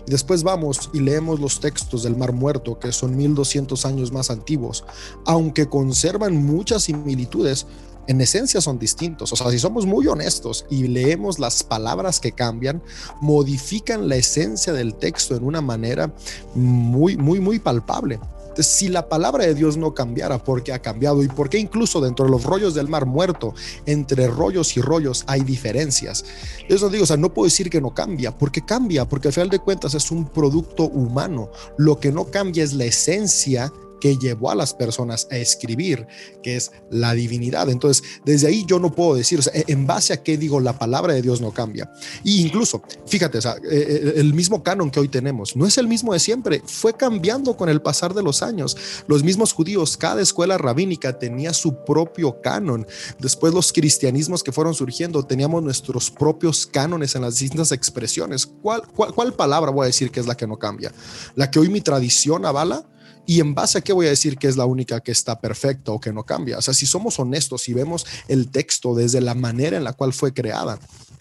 [0.05, 4.29] y después vamos y leemos los textos del Mar Muerto, que son 1200 años más
[4.29, 4.85] antiguos,
[5.25, 7.65] aunque conservan muchas similitudes,
[8.07, 9.31] en esencia son distintos.
[9.31, 12.81] O sea, si somos muy honestos y leemos las palabras que cambian,
[13.21, 16.13] modifican la esencia del texto en una manera
[16.55, 18.19] muy, muy, muy palpable.
[18.53, 21.23] Entonces, si la palabra de Dios no cambiara, ¿por qué ha cambiado?
[21.23, 23.55] ¿Y por qué incluso dentro de los rollos del mar muerto,
[23.87, 26.23] entre rollos y rollos hay diferencias?
[26.69, 29.49] Eso digo, o sea, no puedo decir que no cambia, porque cambia, porque al final
[29.49, 31.49] de cuentas es un producto humano.
[31.79, 36.05] Lo que no cambia es la esencia que llevó a las personas a escribir,
[36.43, 37.69] que es la divinidad.
[37.69, 40.77] Entonces, desde ahí yo no puedo decir, o sea, en base a qué digo, la
[40.77, 41.89] palabra de Dios no cambia.
[42.21, 46.11] Y incluso, fíjate, eh, eh, el mismo canon que hoy tenemos no es el mismo
[46.11, 48.75] de siempre, fue cambiando con el pasar de los años.
[49.07, 52.85] Los mismos judíos, cada escuela rabínica tenía su propio canon.
[53.19, 58.47] Después los cristianismos que fueron surgiendo, teníamos nuestros propios cánones en las distintas expresiones.
[58.47, 60.91] ¿Cuál, cuál, cuál palabra voy a decir que es la que no cambia?
[61.35, 62.85] ¿La que hoy mi tradición avala?
[63.25, 65.91] Y en base a qué voy a decir que es la única que está perfecta
[65.91, 66.57] o que no cambia.
[66.57, 70.13] O sea, si somos honestos y vemos el texto desde la manera en la cual
[70.13, 70.79] fue creada,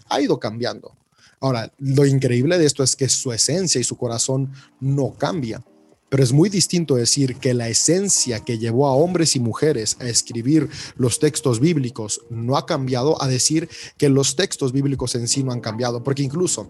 [0.08, 0.96] ha ido cambiando.
[1.40, 5.62] Ahora, lo increíble de esto es que su esencia y su corazón no cambia.
[6.12, 10.04] Pero es muy distinto decir que la esencia que llevó a hombres y mujeres a
[10.04, 15.42] escribir los textos bíblicos no ha cambiado a decir que los textos bíblicos en sí
[15.42, 16.02] no han cambiado.
[16.02, 16.68] Porque incluso,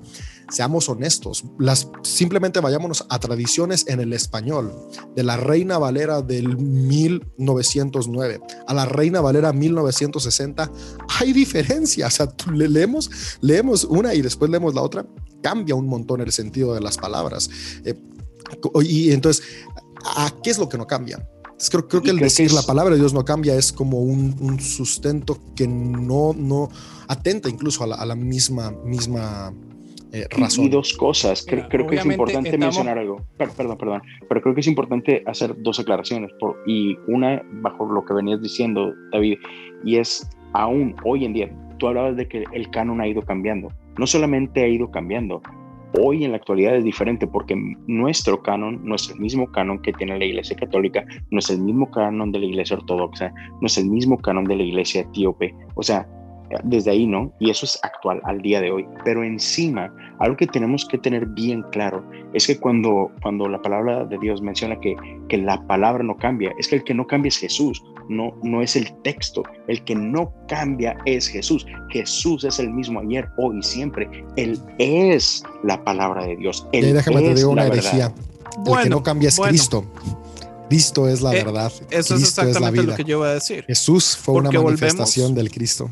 [0.48, 4.72] seamos honestos, las, simplemente vayámonos a tradiciones en el español,
[5.16, 10.70] de la Reina Valera del 1909 a la Reina Valera 1960,
[11.18, 12.06] hay diferencia.
[12.06, 15.04] O sea, leemos, leemos una y después leemos la otra
[15.42, 17.50] cambia un montón el sentido de las palabras.
[17.84, 17.94] Eh,
[18.82, 19.44] y entonces,
[20.16, 21.26] ¿a qué es lo que no cambia?
[21.70, 25.38] creo, creo que el decir la palabra de Dios no cambia es como un, sustento
[25.54, 26.68] que no, no
[27.08, 29.52] atenta incluso a la, misma, misma
[30.12, 30.64] eh, razón.
[30.64, 31.44] Y, dos cosas.
[31.46, 33.22] creo, que es importante mencionar algo.
[33.36, 34.02] Perdón, perdón.
[34.28, 36.30] Pero creo que es importante hacer dos aclaraciones.
[36.40, 39.38] Por, y una bajo lo que venías diciendo, David,
[39.84, 43.68] y es aún hoy en día, tú hablabas de que el canon ha ido cambiando.
[43.98, 45.42] No solamente ha ido cambiando,
[46.00, 47.54] Hoy en la actualidad es diferente porque
[47.86, 51.60] nuestro canon no es el mismo canon que tiene la Iglesia Católica, no es el
[51.60, 55.54] mismo canon de la Iglesia Ortodoxa, no es el mismo canon de la Iglesia Etíope.
[55.74, 56.08] O sea,
[56.62, 57.32] desde ahí, ¿no?
[57.38, 58.86] Y eso es actual al día de hoy.
[59.04, 64.04] Pero encima, algo que tenemos que tener bien claro es que cuando, cuando la palabra
[64.04, 64.96] de Dios menciona que,
[65.28, 68.62] que la palabra no cambia, es que el que no cambia es Jesús, no, no
[68.62, 69.42] es el texto.
[69.68, 71.66] El que no cambia es Jesús.
[71.90, 74.08] Jesús es el mismo ayer, hoy y siempre.
[74.36, 76.66] Él es la palabra de Dios.
[76.72, 78.12] Él déjame te digo una herejía.
[78.66, 79.84] El que no cambia es Cristo.
[80.68, 81.72] Cristo es la eh, verdad.
[81.90, 83.64] Eso es exactamente lo que yo iba a decir.
[83.66, 85.90] Jesús fue una manifestación del Cristo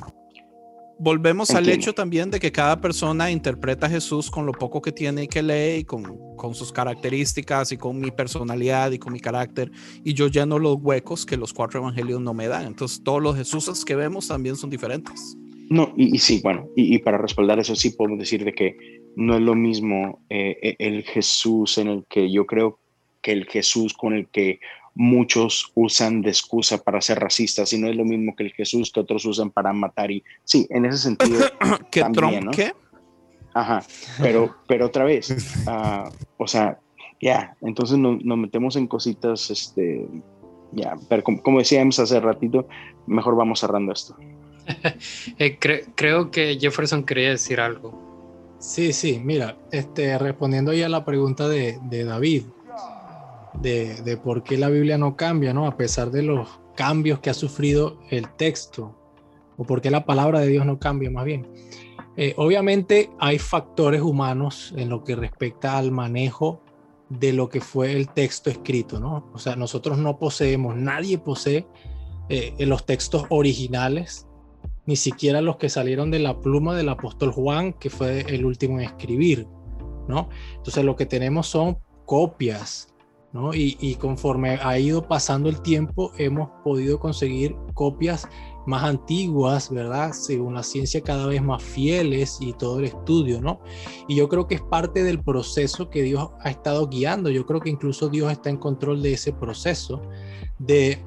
[1.00, 4.92] volvemos al hecho también de que cada persona interpreta a Jesús con lo poco que
[4.92, 9.14] tiene y que lee y con, con, sus características y con mi personalidad y con
[9.14, 9.72] mi carácter.
[10.04, 12.66] Y yo lleno los huecos que los cuatro evangelios no me dan.
[12.66, 15.36] Entonces todos los Jesuses que vemos también son diferentes.
[15.70, 18.76] No, y, sí, bueno, y, para respaldar eso sí podemos decir de que
[19.16, 22.80] no es lo mismo eh, el Jesús en el que yo creo
[23.22, 24.60] que el Jesús con el que
[24.94, 28.90] muchos usan de excusa para ser racistas y no es lo mismo que el Jesús
[28.92, 31.40] que otros usan para matar y sí, en ese sentido
[31.90, 32.72] ¿Qué Trump qué?
[33.52, 33.82] Ajá,
[34.20, 35.34] pero, pero otra vez,
[35.66, 36.78] ah, o sea,
[37.20, 40.06] ya, entonces nos, metemos en cositas, este,
[40.72, 42.68] ya, pero como, como, decíamos hace ratito,
[43.06, 44.16] mejor vamos cerrando esto.
[45.38, 45.58] Eh,
[45.96, 48.10] creo que Jefferson quería decir algo.
[48.60, 52.44] Sí, sí, mira, este, respondiendo ya a la pregunta de, David,
[53.54, 55.66] de, por qué la Biblia no cambia, ¿no?
[55.66, 58.96] A pesar de los cambios que ha sufrido el texto,
[59.56, 61.46] o por qué la palabra de Dios no cambia más bien.
[62.16, 66.62] Eh, obviamente hay factores humanos en lo que respecta al manejo
[67.08, 69.30] de lo que fue el texto escrito, ¿no?
[69.32, 71.66] O sea, nosotros no poseemos, nadie posee
[72.28, 74.26] eh, los textos originales,
[74.86, 78.78] ni siquiera los que salieron de la pluma del apóstol Juan, que fue el último
[78.78, 79.46] en escribir,
[80.08, 80.28] ¿no?
[80.56, 82.94] Entonces lo que tenemos son copias,
[83.32, 83.54] ¿no?
[83.54, 88.28] Y, conforme ha ido pasando el tiempo, hemos podido conseguir copias
[88.66, 90.12] más antiguas, ¿verdad?
[90.12, 93.60] Según la ciencia cada vez más fieles y todo el estudio, ¿no?
[94.08, 97.30] Y yo creo que es parte del proceso que Dios ha estado guiando.
[97.30, 100.02] Yo creo que incluso Dios está en control de ese proceso
[100.58, 100.98] de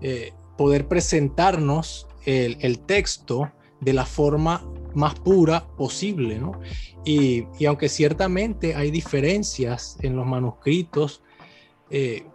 [0.00, 6.52] eh, poder presentarnos el, texto de la forma más pura posible, ¿no?
[7.04, 11.22] Y, aunque ciertamente hay diferencias en los manuscritos,
[11.92, 12.26] eh,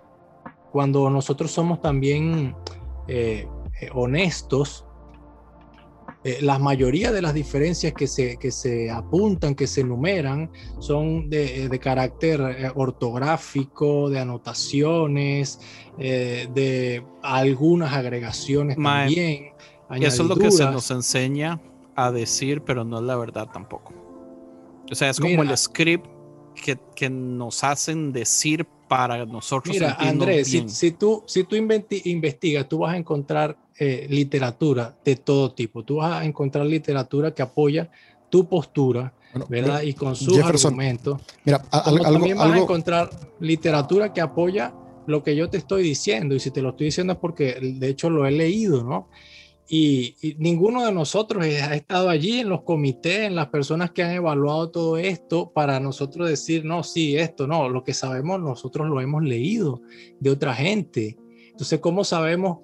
[0.71, 2.55] cuando nosotros somos también
[3.07, 3.47] eh,
[3.81, 4.85] eh, honestos,
[6.23, 11.29] eh, la mayoría de las diferencias que se, que se apuntan, que se enumeran, son
[11.29, 15.59] de, eh, carácter ortográfico, de anotaciones,
[15.97, 19.53] de algunas agregaciones también.
[19.95, 21.61] Y eso es lo que se nos enseña
[21.95, 23.93] a decir, pero no es la verdad tampoco.
[24.91, 26.07] O sea, es como el script
[26.55, 29.73] que, que nos hacen decir para nosotros.
[29.73, 35.15] Mira, Andrés, si, si, tú, si tú investigas, tú vas a encontrar eh, literatura de
[35.17, 35.83] todo tipo.
[35.83, 37.89] Tú vas a encontrar literatura que apoya
[38.29, 39.13] tu postura,
[39.49, 39.81] ¿verdad?
[39.83, 41.21] Y con sus argumentos.
[41.43, 44.73] Mira, algo, también vas a encontrar literatura que apoya
[45.05, 46.33] lo que yo te estoy diciendo.
[46.33, 49.09] Y si te lo estoy diciendo es porque de hecho lo he leído, ¿no?
[49.69, 54.11] Y, ninguno de nosotros ha estado allí en los comités, en las personas que han
[54.11, 59.01] evaluado todo esto para nosotros decir, no, sí, esto, no, lo que sabemos nosotros lo
[59.01, 59.81] hemos leído
[60.19, 61.17] de otra gente.
[61.51, 62.59] Entonces, ¿cómo sabemos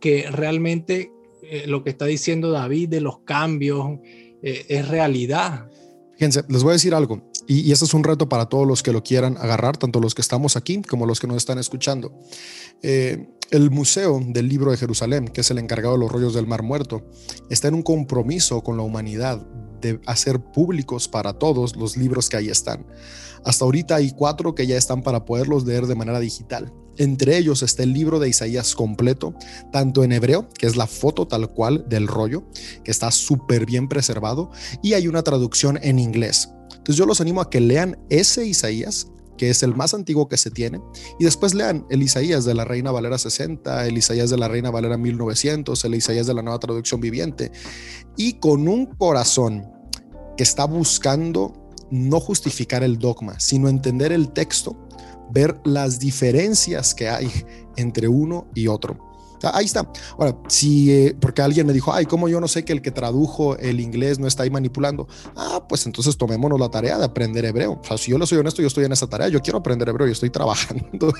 [0.00, 3.98] que realmente eh, lo que está diciendo David de los cambios
[4.42, 5.70] eh, es realidad.
[6.14, 8.82] Fíjense, les voy a decir algo, y, y, este es un reto para todos los
[8.82, 12.12] que lo quieran agarrar, tanto los que estamos aquí como los que nos están escuchando.
[12.82, 16.46] Eh, el Museo del Libro de Jerusalén, que es el encargado de los rollos del
[16.46, 17.06] Mar Muerto,
[17.48, 19.46] está en un compromiso con la humanidad
[19.80, 22.86] de hacer públicos para todos los libros que ahí están.
[23.44, 26.72] Hasta ahorita hay cuatro que ya están para poderlos leer de manera digital.
[26.96, 29.34] Entre ellos está el libro de Isaías completo,
[29.72, 32.44] tanto en hebreo, que es la foto tal cual del rollo,
[32.82, 34.50] que está súper bien preservado,
[34.82, 36.50] y hay una traducción en inglés.
[36.72, 39.06] Entonces yo los animo a que lean ese Isaías,
[39.38, 40.80] que es el más antiguo que se tiene,
[41.18, 44.98] y después lean el Isaías de la Reina Valera 60, el de la Reina Valera
[44.98, 47.50] 1900, el Isaías de la nueva traducción viviente,
[48.18, 49.66] y con un corazón
[50.36, 54.76] que está buscando no justificar el dogma, sino entender el texto,
[55.30, 57.30] ver las diferencias que hay
[57.76, 59.07] entre uno y otro
[59.42, 59.90] ahí está.
[60.18, 62.90] Ahora, si, eh, porque alguien me dijo, ay, ¿cómo yo no sé que el que
[62.90, 65.08] tradujo el inglés no está ahí manipulando?
[65.36, 67.80] Ah, pues entonces tomémonos la tarea de aprender hebreo.
[67.80, 69.88] O sea, si yo lo soy honesto, yo estoy en esa tarea, yo quiero aprender
[69.88, 71.12] hebreo y estoy trabajando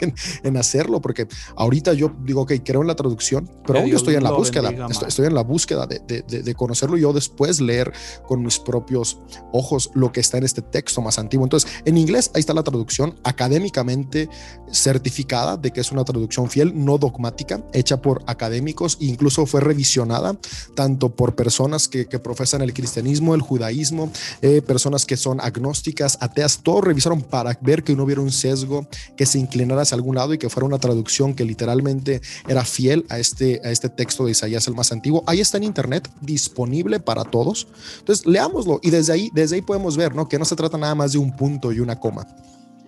[0.42, 4.24] en, hacerlo, porque ahorita yo digo, ok, creo en la traducción, pero yo estoy en
[4.24, 4.70] la búsqueda,
[5.06, 7.92] estoy, en la búsqueda de, de, de, conocerlo y yo después leer
[8.26, 9.18] con mis propios
[9.52, 11.44] ojos lo que está en este texto más antiguo.
[11.46, 14.28] Entonces, en inglés, ahí está la traducción académicamente
[14.72, 19.60] certificada de que es una traducción fiel, no dogmática, hecha por por académicos, incluso fue
[19.60, 20.34] revisionada
[20.74, 26.60] tanto por personas que, profesan el cristianismo, el judaísmo, eh, personas que son agnósticas, ateas,
[26.62, 30.32] todos revisaron para ver que no hubiera un sesgo, que se inclinara hacia algún lado
[30.32, 34.30] y que fuera una traducción que literalmente era fiel a este, a este texto de
[34.30, 35.22] Isaías el más antiguo.
[35.26, 37.68] Ahí está en internet, disponible para todos.
[37.98, 40.30] Entonces, leámoslo y desde ahí, desde ahí podemos ver, ¿no?
[40.30, 42.26] Que no se trata nada más de un punto y una coma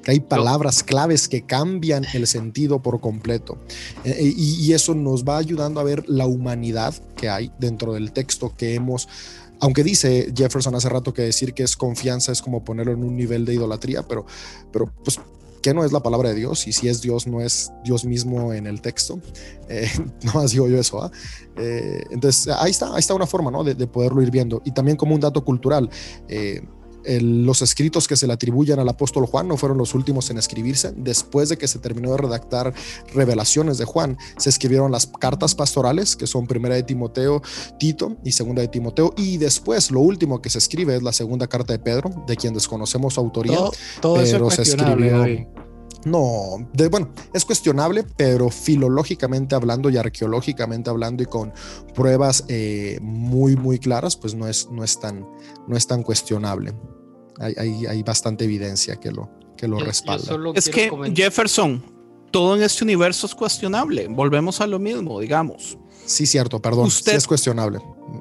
[0.03, 3.59] que hay palabras claves que cambian el sentido por completo.
[4.05, 8.13] Eh, eh, y, eso nos va ayudando a ver la humanidad que hay dentro del
[8.13, 9.09] texto que hemos
[9.63, 13.15] aunque dice Jefferson hace rato que decir que es confianza es como ponerlo en un
[13.15, 14.25] nivel de idolatría, pero,
[14.73, 15.21] pero pues,
[15.61, 16.67] ¿qué no es la palabra de Dios?
[16.67, 19.21] Y si es Dios, no es Dios mismo en el texto.
[19.69, 19.89] Eh,
[20.25, 21.01] no más digo yo eso.
[21.01, 21.13] ¿ah?
[22.11, 23.63] entonces, ahí está, ahí está una forma ¿no?
[23.63, 24.63] de, de, poderlo ir viendo.
[24.65, 25.89] Y también como un dato cultural
[27.05, 30.93] los escritos que se le atribuyen al apóstol Juan no fueron los últimos en escribirse.
[30.97, 32.75] Después de que se terminó de redactar
[33.15, 37.43] revelaciones de Juan, se escribieron las cartas pastorales, que son primera de Timoteo,
[37.79, 39.15] Tito y segunda de Timoteo.
[39.17, 42.55] Y después lo último que se escribe es la segunda carta de Pedro, de quien
[42.55, 43.59] desconocemos su autoría.
[44.01, 45.60] Todo, eso se escribió
[46.05, 51.53] No, de, bueno, es cuestionable, pero filológicamente hablando y arqueológicamente hablando y con
[51.95, 55.27] pruebas eh, muy, muy claras, pues no es, no es, tan,
[55.67, 56.73] no es tan cuestionable.
[57.39, 60.37] Hay, hay, bastante evidencia que lo, que lo respalda.
[60.55, 61.83] es que Jefferson,
[62.31, 64.09] todo en este universo es cuestionable.
[64.09, 65.79] Volvemos a lo mismo, digamos.
[66.05, 66.87] Sí, cierto, perdón.
[66.87, 67.79] Usted, es cuestionable.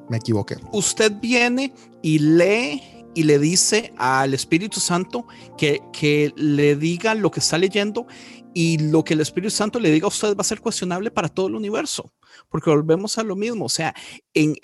[0.10, 0.58] Me equivoqué.
[0.72, 5.26] Usted viene y lee y le dice al Espíritu Santo
[5.58, 8.08] que, que le diga lo que está leyendo
[8.54, 11.30] y lo que el Espíritu Santo le diga a usted va a ser cuestionable para
[11.30, 12.14] todo el universo,
[12.50, 13.66] porque volvemos a lo mismo.
[13.66, 13.94] O sea,
[14.34, 14.56] en,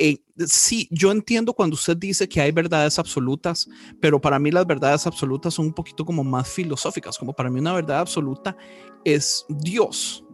[0.48, 3.68] sí, yo entiendo cuando usted dice que hay verdades absolutas,
[4.02, 7.60] pero para mí las verdades absolutas son un poquito como más filosóficas, como para mí
[7.60, 8.58] una verdad absoluta
[9.04, 10.25] es Dios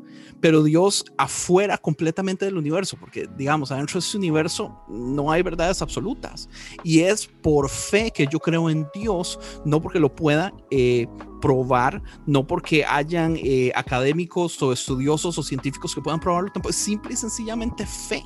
[0.41, 5.81] pero Dios afuera completamente del universo, porque digamos, adentro de ese universo no hay verdades
[5.81, 6.49] absolutas.
[6.83, 11.07] Y es por fe que yo creo en Dios, no porque lo pueda eh,
[11.41, 17.13] probar, no porque hayan eh, académicos o estudiosos o científicos que puedan probarlo, es simple
[17.13, 18.23] y sencillamente fe.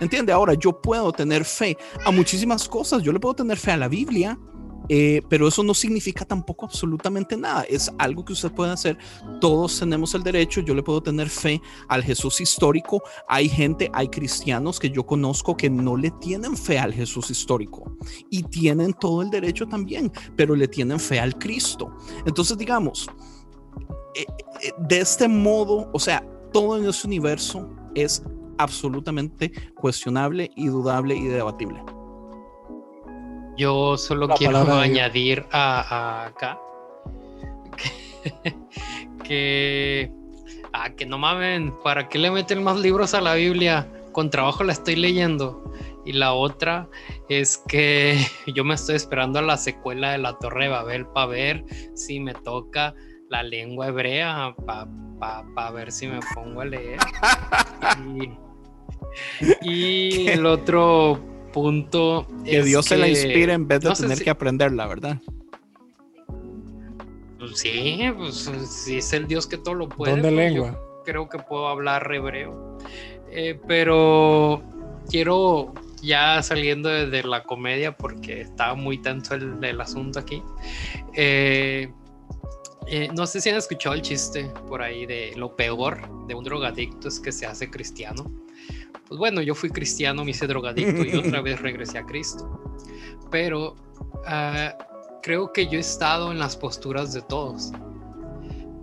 [0.00, 0.32] ¿Entiende?
[0.32, 3.88] Ahora yo puedo tener fe a muchísimas cosas, yo le puedo tener fe a la
[3.88, 4.38] Biblia,
[4.88, 7.62] eh, pero eso no significa tampoco absolutamente nada.
[7.64, 8.98] Es algo que usted puede hacer.
[9.40, 10.60] Todos tenemos el derecho.
[10.60, 13.02] Yo le puedo tener fe al Jesús histórico.
[13.28, 17.96] Hay gente, hay cristianos que yo conozco que no le tienen fe al Jesús histórico
[18.30, 21.94] y tienen todo el derecho también, pero le tienen fe al Cristo.
[22.26, 23.08] Entonces, digamos,
[24.14, 24.24] eh,
[24.62, 28.22] eh, de este modo, o sea, todo en este universo es
[28.58, 31.80] absolutamente cuestionable y dudable y debatible.
[33.58, 36.60] Yo solo quiero añadir a, acá
[39.24, 40.12] que,
[40.72, 43.88] ah, que no mamen, ¿para qué le meten más libros a la Biblia?
[44.12, 45.72] Con trabajo la estoy leyendo.
[46.06, 46.88] Y la otra
[47.28, 48.16] es que
[48.54, 52.20] yo me estoy esperando a la secuela de la Torre de Babel para ver si
[52.20, 52.94] me toca
[53.28, 54.54] la lengua hebrea,
[55.18, 57.00] para ver si me pongo a leer.
[59.62, 62.26] y el otro punto.
[62.44, 65.20] Que Dios se la inspire en vez de tener que aprenderla, ¿verdad?
[67.38, 70.12] Pues sí, pues si es el Dios que todo lo puede.
[70.12, 70.78] ¿Dónde pues, lengua?
[71.08, 72.78] creo que puedo hablar hebreo.
[73.30, 74.62] Eh, pero
[75.08, 75.72] quiero
[76.02, 80.42] ya saliendo de, la comedia porque estaba muy tenso el, el asunto aquí.
[81.14, 81.90] Eh,
[82.86, 86.44] eh, no sé si han escuchado el chiste por ahí de lo peor de un
[86.44, 88.30] drogadicto es que se hace cristiano
[89.08, 92.60] pues bueno, yo fui cristiano, me hice drogadicto y otra vez regresé a Cristo.
[93.30, 93.74] Pero
[94.26, 94.76] ah,
[95.22, 97.72] creo que yo he estado en las posturas de todos.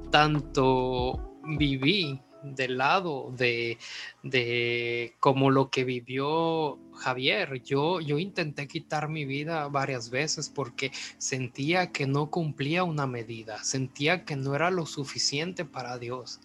[0.10, 3.78] Tanto viví del lado de,
[4.24, 7.62] de como lo que vivió Javier.
[7.64, 13.64] Yo, yo intenté quitar mi vida varias veces porque sentía que no cumplía una medida,
[13.64, 16.40] sentía que no era lo suficiente para Dios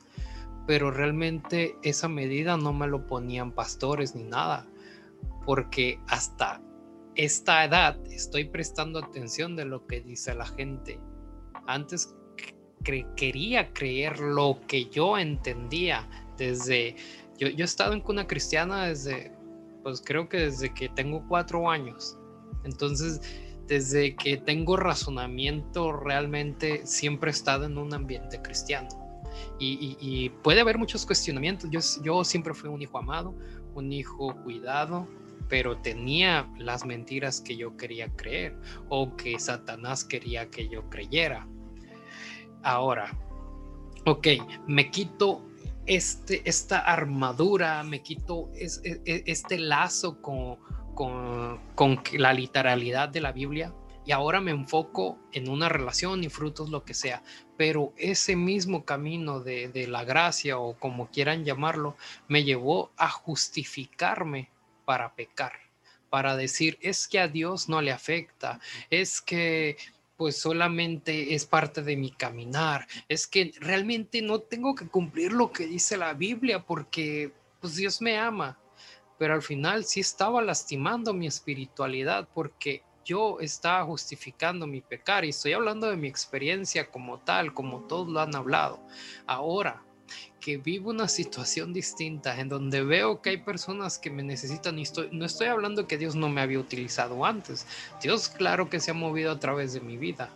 [0.67, 4.67] pero realmente esa medida no me lo ponían pastores ni nada,
[5.45, 6.63] porque hasta
[7.17, 11.01] esta edad estoy prestando atención de lo que dice la gente.
[11.67, 12.15] Antes
[13.17, 16.09] quería creer lo que yo entendía
[16.39, 16.97] desde...
[17.37, 19.33] Yo, yo he estado en cuna cristiana desde,
[19.83, 22.17] pues creo que desde que tengo cuatro años.
[22.65, 23.21] Entonces,
[23.67, 28.99] desde que tengo razonamiento, realmente siempre he estado en un ambiente cristiano
[29.59, 31.70] y, puede haber muchos cuestionamientos.
[32.03, 33.34] Yo, siempre fui un hijo amado,
[33.74, 35.07] un hijo cuidado,
[35.49, 38.57] pero tenía las mentiras que yo quería creer
[38.88, 41.47] o que Satanás quería que yo creyera.
[42.62, 43.16] Ahora,
[44.07, 44.28] ok,
[44.66, 45.47] me quito
[45.86, 48.68] este, esta armadura, me quito e,
[49.05, 50.59] e, este lazo con,
[50.95, 53.74] con, con la literalidad de la Biblia
[54.05, 57.22] y ahora me enfoco en una relación y frutos, lo que sea.
[57.61, 61.95] Pero ese mismo camino de, la gracia o como quieran llamarlo,
[62.27, 64.49] me llevó a justificarme
[64.87, 65.53] para pecar,
[66.09, 69.77] para decir, es que a Dios no le afecta, es que
[70.17, 75.53] pues solamente es parte de mi caminar, es que realmente no tengo que cumplir lo
[75.53, 77.31] que dice la Biblia porque
[77.61, 78.59] pues Dios me ama,
[79.19, 85.30] pero al final sí estaba lastimando mi espiritualidad porque yo estaba justificando mi pecar y
[85.30, 88.80] estoy hablando de mi experiencia como tal, como todos lo han hablado.
[89.26, 89.82] Ahora
[90.40, 94.82] que vivo una situación distinta en donde veo que hay personas que me necesitan y
[94.82, 97.66] estoy, no estoy hablando que Dios no me había utilizado antes.
[98.03, 100.30] Dios claro que se ha movido a través de mi vida,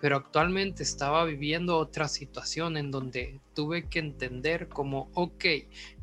[0.00, 5.44] pero actualmente estaba viviendo otra situación en donde tuve que entender como, ok,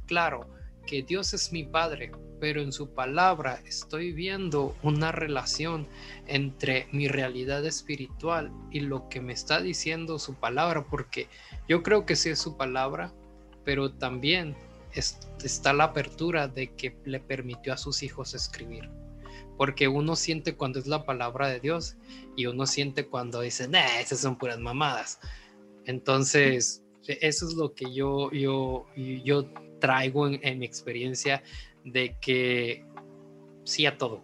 [0.08, 0.48] claro,
[0.86, 5.88] que Dios es mi Padre, pero en su palabra estoy viendo una relación
[6.28, 11.28] entre mi realidad espiritual y lo que me está diciendo su palabra, porque
[11.70, 13.14] yo creo que sí es su palabra,
[13.64, 14.56] pero también
[14.94, 18.90] está la apertura de que le permitió a sus hijos escribir.
[19.58, 21.96] Porque uno siente cuando es la palabra de Dios
[22.36, 25.20] y uno siente cuando dice, nah, esas son puras mamadas.
[25.86, 29.46] Entonces, eso es lo que yo, yo, yo
[29.84, 31.44] traigo en, mi experiencia
[31.84, 32.86] de que
[33.66, 34.24] sí a todo,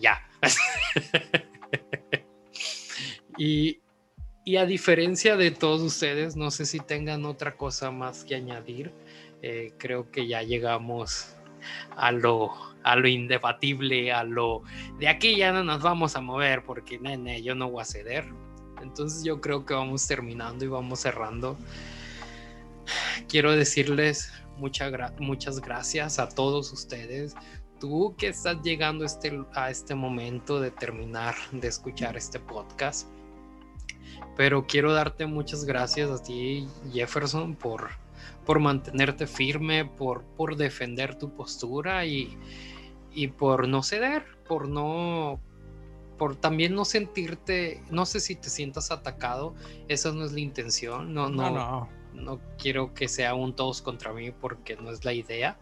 [0.00, 0.28] ya.
[3.38, 3.78] y,
[4.44, 8.90] y, a diferencia de todos ustedes, no sé si tengan otra cosa más que añadir.
[9.42, 11.36] Eh, creo que ya llegamos
[11.94, 12.50] a lo,
[12.82, 14.64] a lo indebatible, a lo
[14.98, 18.24] de aquí ya no nos vamos a mover porque nene, yo no voy a ceder.
[18.82, 21.56] Entonces yo creo que vamos terminando y vamos cerrando.
[23.28, 27.34] Quiero decirles muchas gracias a todos ustedes.
[27.80, 33.08] Tú que estás llegando este, a este momento de terminar de escuchar este podcast.
[34.36, 37.90] Pero quiero darte muchas gracias a ti, Jefferson, por,
[38.44, 42.36] por mantenerte firme, por, por defender tu postura y,
[43.12, 45.40] y por no ceder, por no
[46.18, 49.54] por también no sentirte, no sé si te sientas atacado,
[49.88, 51.88] esa no es la intención, no, no, no
[52.58, 55.58] quiero que sea un todos contra mí porque no es la idea.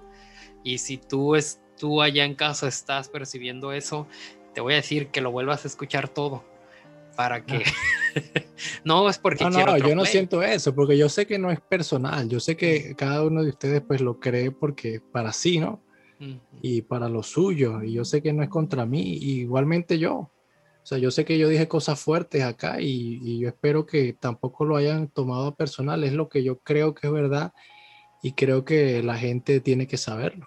[0.62, 4.06] Y si tú, es, tú allá en casa estás percibiendo eso,
[4.54, 6.44] te voy a decir que lo vuelvas a escuchar todo
[7.16, 7.62] para que
[8.84, 11.60] no es porque no, no yo no siento eso porque yo sé que no es
[11.60, 15.80] personal yo sé que cada uno de ustedes pues lo cree porque para sí no
[16.62, 20.30] y para lo suyo y yo sé que no es contra mí igualmente yo
[20.84, 24.66] o sea, yo sé que yo dije cosas fuertes acá y, yo espero que tampoco
[24.66, 26.04] lo hayan tomado personal.
[26.04, 27.54] Es lo que yo creo que es verdad
[28.22, 30.46] y creo que la gente tiene que saberlo.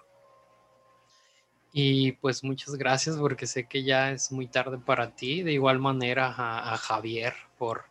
[1.72, 5.42] Y pues muchas gracias porque sé que ya es muy tarde para ti.
[5.42, 7.86] De igual manera a, Javier por,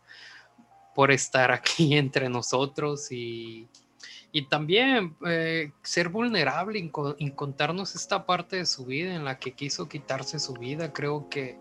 [0.94, 3.68] por estar aquí entre nosotros y,
[4.48, 9.86] también eh, ser vulnerable y contarnos esta parte de su vida en la que quiso
[9.86, 10.94] quitarse su vida.
[10.94, 11.58] Creo que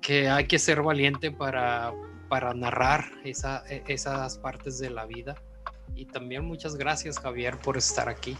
[0.00, 1.92] que hay que ser valiente para,
[2.28, 5.34] para narrar esa, e, esas partes de la vida.
[5.94, 8.36] Y también muchas gracias Javier por estar aquí.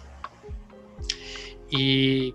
[1.71, 2.35] Y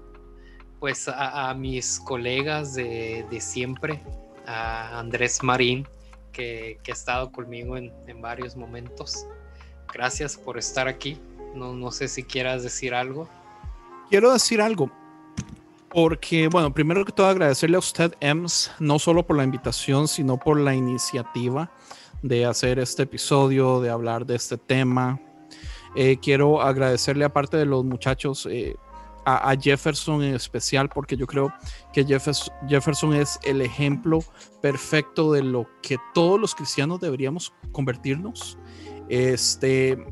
[0.79, 4.01] pues a, mis colegas de, de, siempre,
[4.45, 5.87] a Andrés Marín,
[6.33, 9.25] que, que ha estado conmigo en, en, varios momentos.
[9.93, 11.17] Gracias por estar aquí.
[11.55, 13.29] No, no sé si quieras decir algo.
[14.09, 14.91] Quiero decir algo.
[15.93, 20.39] Porque, bueno, primero que todo agradecerle a usted, Ems, no solo por la invitación, sino
[20.39, 21.71] por la iniciativa
[22.23, 25.21] de hacer este episodio, de hablar de este tema.
[25.95, 28.75] Eh, quiero agradecerle, aparte de los muchachos, eh,
[29.25, 31.53] a, Jefferson en especial, porque yo creo
[31.93, 34.19] que Jefferson es el ejemplo
[34.61, 38.57] perfecto de lo que todos los cristianos deberíamos convertirnos.
[39.09, 40.03] Este,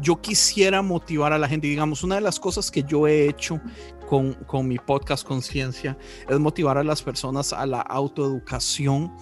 [0.00, 3.60] yo quisiera motivar a la gente, digamos, una de las cosas que yo he hecho
[4.08, 5.96] con, con mi podcast Conciencia
[6.28, 9.12] es motivar a las personas a la autoeducación.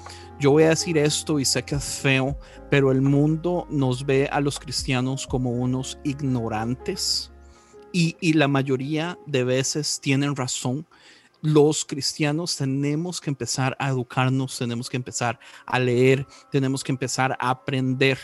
[0.41, 2.39] Yo voy a decir esto y sé que es feo,
[2.71, 7.33] pero el mundo nos ve a los cristianos como unos ignorantes
[7.93, 10.87] y, y la mayoría de veces tienen razón
[11.43, 17.37] los cristianos tenemos que empezar a educarnos, tenemos que empezar a leer, tenemos que empezar
[17.39, 18.19] a aprender.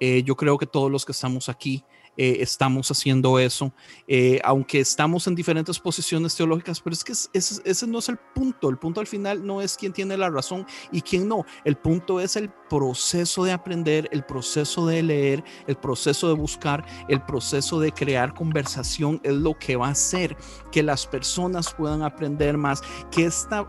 [0.00, 1.84] Eh, yo creo que todos los que estamos aquí
[2.20, 3.72] eh, estamos haciendo eso,
[4.08, 8.68] eh, aunque estamos en diferentes posiciones teológicas, pero es que ese, no es el punto.
[8.68, 11.46] El punto al final no es quién tiene la razón y quién no.
[11.64, 16.84] El punto es el proceso de aprender, el proceso de leer, el proceso de buscar,
[17.08, 20.36] el proceso de crear conversación es lo que va a hacer
[20.72, 22.82] que las personas puedan aprender más,
[23.12, 23.64] que esta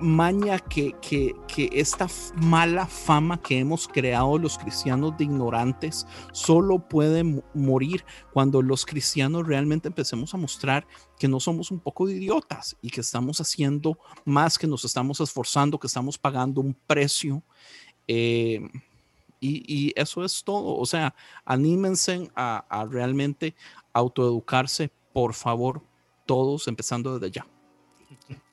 [0.00, 6.78] maña que, que, que, esta mala fama que hemos creado los cristianos de ignorantes solo
[6.78, 7.24] puede
[7.54, 10.86] morir cuando los cristianos realmente empecemos a mostrar
[11.18, 15.20] que no somos un poco de idiotas y que estamos haciendo más, que nos estamos
[15.20, 17.42] esforzando, que estamos pagando un precio.
[18.06, 18.60] Eh,
[19.40, 20.76] y, eso es todo.
[20.76, 21.14] O sea,
[21.44, 23.54] anímense a, a realmente
[23.92, 25.82] autoeducarse, por favor,
[26.26, 27.46] todos empezando desde ya.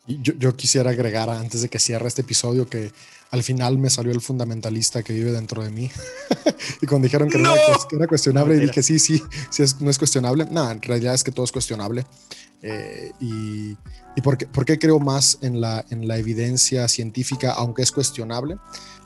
[0.05, 2.91] Yo, quisiera agregar antes de que cierre este episodio que
[3.31, 5.89] al final me salió el fundamentalista que vive dentro de mí.
[6.81, 7.53] y cuando dijeron que, no.
[7.55, 10.45] era, cuestionable, y dije, sí, sí, sí es, no es cuestionable.
[10.51, 12.05] No, en realidad es que todo es cuestionable.
[12.61, 13.77] Eh, y
[14.15, 17.91] y por, qué, por, qué, creo más en la, en la evidencia científica, aunque es
[17.91, 18.57] cuestionable?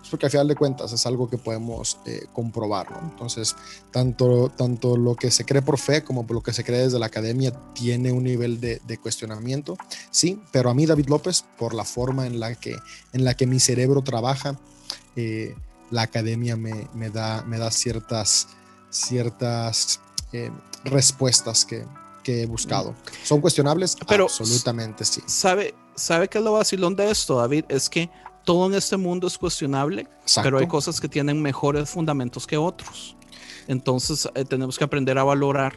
[0.08, 2.99] Porque al final de cuentas es algo que podemos eh, comprobar, ¿no?
[3.10, 3.55] Entonces,
[3.91, 7.08] tanto, tanto lo que se cree por fe como lo que se cree desde la
[7.08, 9.78] academia tiene un nivel de, cuestionamiento,
[10.10, 12.76] sí, pero a mí David López, por la forma en la que,
[13.14, 14.60] en la que mi cerebro trabaja,
[15.16, 15.55] eh,
[15.91, 18.47] la academia me, me, da, me da ciertas,
[18.89, 19.99] ciertas
[20.34, 20.51] eh,
[20.84, 21.86] respuestas que,
[22.24, 22.95] que, he buscado.
[23.24, 23.95] ¿Son cuestionables?
[24.08, 25.22] Pero, Absolutamente sí.
[25.26, 27.66] ¿Sabe, ¿Sabe qué es lo vacilón de esto, David?
[27.70, 28.10] Es que
[28.48, 30.08] todo en este mundo es cuestionable,
[30.41, 33.18] pero hay cosas que tienen mejores fundamentos que otros.
[33.68, 35.74] Entonces eh, tenemos que aprender a valorar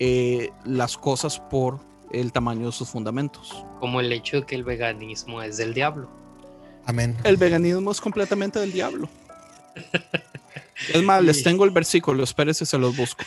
[0.00, 1.78] eh, las cosas por
[2.10, 3.64] el tamaño de sus fundamentos.
[3.78, 6.10] Como el hecho de que el veganismo es del diablo.
[6.86, 7.16] Amén.
[7.22, 9.08] El veganismo es completamente del diablo.
[10.94, 13.24] Es más, les tengo el versículo, espérense, se los busco.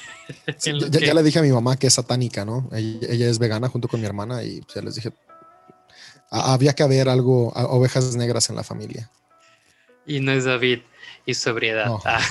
[0.57, 2.69] ya, le dije a mi mamá que es satánica, ¿no?
[2.71, 5.11] Ella, es vegana junto con mi hermana y ya les dije,
[6.31, 9.11] había que haber algo, ovejas negras en la familia.
[10.05, 10.79] Y no es David
[11.25, 11.91] y sobriedad.
[12.05, 12.21] Ah.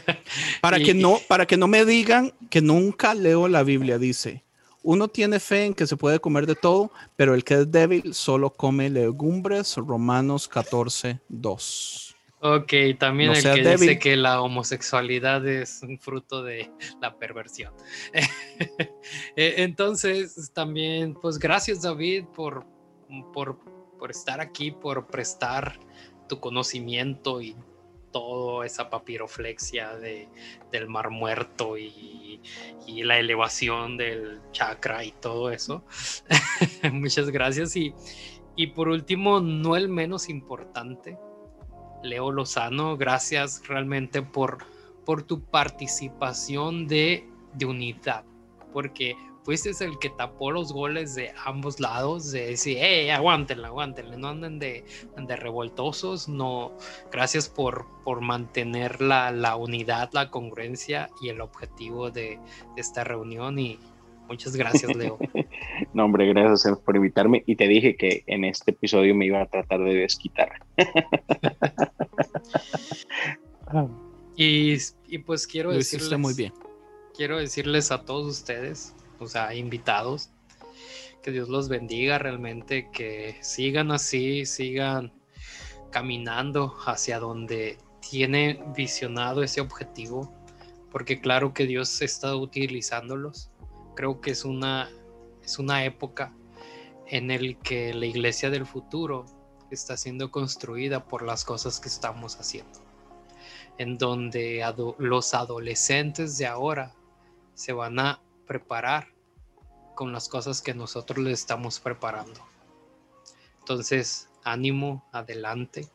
[0.60, 4.42] para, que no, para que no me digan que nunca leo la Biblia, dice.
[4.82, 8.12] Uno tiene fe en que se puede comer de todo, pero el que es débil
[8.12, 9.76] solo come legumbres.
[9.76, 12.16] Romanos 14, 2.
[12.40, 16.70] Ok, también el que dice que la homosexualidad es un fruto de
[17.00, 17.72] la perversión.
[19.36, 22.64] Eh, entonces, también, pues gracias David por,
[23.32, 23.58] por,
[23.98, 25.78] por, estar aquí, por prestar
[26.28, 27.56] tu conocimiento y
[28.12, 30.28] toda esa papiroflexia de,
[30.70, 32.40] del mar muerto y,
[32.86, 35.84] y, la elevación del chakra y todo eso.
[36.92, 37.74] Muchas gracias.
[37.74, 37.92] Y,
[38.56, 41.18] y por último, no el menos importante,
[42.04, 44.58] Leo Lozano, gracias realmente por,
[45.04, 48.24] por tu participación de, de unidad,
[48.72, 54.16] porque fuiste el que tapó los goles de ambos lados, de decir, hey, aguántenla, aguántenla,
[54.16, 54.84] no anden de,
[55.16, 56.72] de revoltosos, no,
[57.12, 62.38] gracias por, por mantener la, la, unidad, la congruencia y el objetivo de,
[62.74, 63.78] de esta reunión y
[64.28, 65.18] muchas gracias, Leo.
[65.92, 69.46] no, hombre, gracias por invitarme y te dije que en este episodio me iba a
[69.46, 70.52] tratar de desquitar.
[74.36, 76.54] y, y, pues quiero decirles muy bien.
[77.14, 80.30] Quiero decirles a todos ustedes, o sea, invitados,
[81.22, 85.12] que Dios los bendiga realmente, que sigan así, sigan
[85.90, 90.32] caminando hacia donde tiene visionado ese objetivo,
[90.90, 93.50] porque claro que Dios está utilizándolos.
[93.96, 94.90] Creo que es una,
[95.42, 96.32] es una época
[97.06, 99.24] en el que la iglesia del futuro
[99.70, 102.80] está siendo construida por las cosas que estamos haciendo,
[103.78, 104.62] en donde
[104.98, 106.92] los adolescentes de ahora
[107.54, 109.13] se van a preparar
[109.94, 112.40] con las cosas que nosotros les estamos preparando.
[113.60, 115.88] Entonces, ánimo, adelante.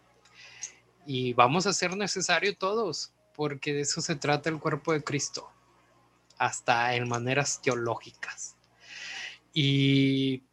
[1.05, 5.49] Y vamos a ser necesario todos, porque de eso se trata el cuerpo de Cristo,
[6.37, 8.55] hasta en maneras teológicas.
[9.53, 10.43] Y,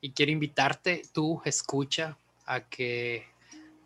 [0.00, 2.16] y quiero invitarte, tú escucha,
[2.48, 3.26] a que,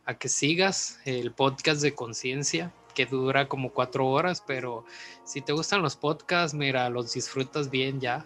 [0.05, 4.85] a que sigas el podcast de conciencia que dura como cuatro horas, pero
[5.25, 8.25] si te gustan los podcasts, mira, los disfrutas bien ya.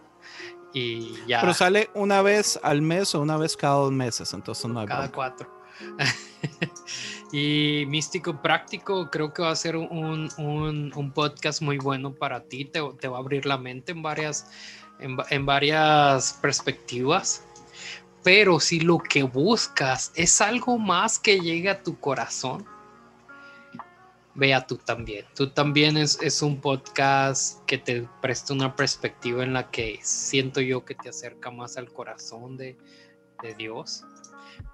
[0.73, 1.41] Y ya.
[1.41, 4.87] Pero sale una vez al mes o una vez cada dos meses, entonces no hay
[4.87, 5.51] Cada cuatro.
[7.33, 12.45] y Místico Práctico creo que va a ser un, un, un podcast muy bueno para
[12.45, 14.51] ti, te, te, va a abrir la mente en varias,
[14.99, 17.47] en, en varias perspectivas
[18.27, 22.67] pero si lo que buscas es algo más que llegue a tu corazón,
[24.37, 25.25] vea tú también.
[25.35, 30.61] Tú también es, es, un podcast que te presta una perspectiva en la que siento
[30.61, 32.77] yo que te acerca más al corazón de,
[33.43, 34.05] de Dios.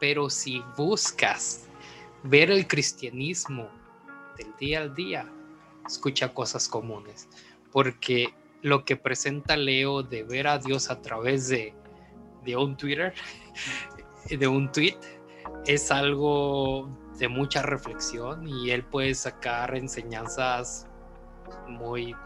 [0.00, 1.66] Pero si buscas
[2.24, 3.70] ver el cristianismo
[4.36, 5.32] del día al día,
[5.86, 7.28] escucha cosas comunes.
[7.70, 11.72] Porque lo que presenta Leo de ver a Dios a través de,
[12.44, 13.14] de un Twitter
[14.28, 14.98] de un tweet
[15.66, 16.88] es algo
[17.22, 20.88] de mucha reflexión y él puede sacar enseñanzas
[21.68, 22.16] muy,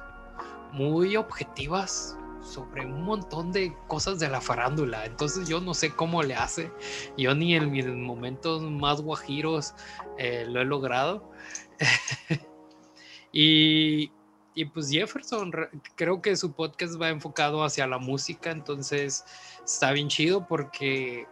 [0.72, 5.04] muy objetivas sobre un montón de cosas de la farándula.
[5.04, 6.72] Entonces yo no sé cómo le hace.
[7.18, 9.74] Yo ni en mis momentos más guajiros
[10.16, 11.30] eh, lo he logrado.
[13.32, 14.10] y,
[14.54, 15.52] y pues Jefferson,
[15.94, 19.26] creo que su podcast va enfocado hacia la música, entonces
[19.62, 21.26] está bien chido porque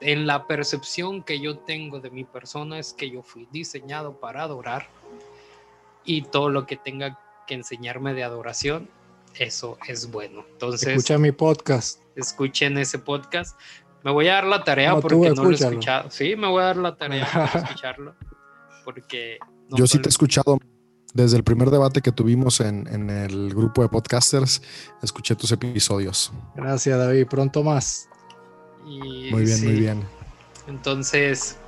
[0.00, 4.42] en la percepción que yo tengo de mi persona es que yo fui diseñado para
[4.42, 4.88] adorar
[6.04, 8.88] y todo lo que tenga que enseñarme de adoración,
[9.38, 10.44] eso es bueno.
[10.52, 12.00] Entonces, escucha mi podcast.
[12.16, 13.58] Escuchen ese podcast.
[14.04, 16.10] Me voy a dar la tarea porque no lo he escuchado.
[16.10, 18.14] Sí, me voy a dar la tarea de escucharlo
[18.84, 19.38] porque...
[19.70, 20.58] Yo sí te he escuchado
[21.12, 24.62] desde el primer debate que tuvimos en, en, el grupo de podcasters,
[25.02, 26.32] escuché tus episodios.
[26.54, 27.26] Gracias, David.
[27.26, 28.08] Pronto más.
[28.88, 30.04] Muy bien, muy bien.
[30.66, 31.58] Entonces,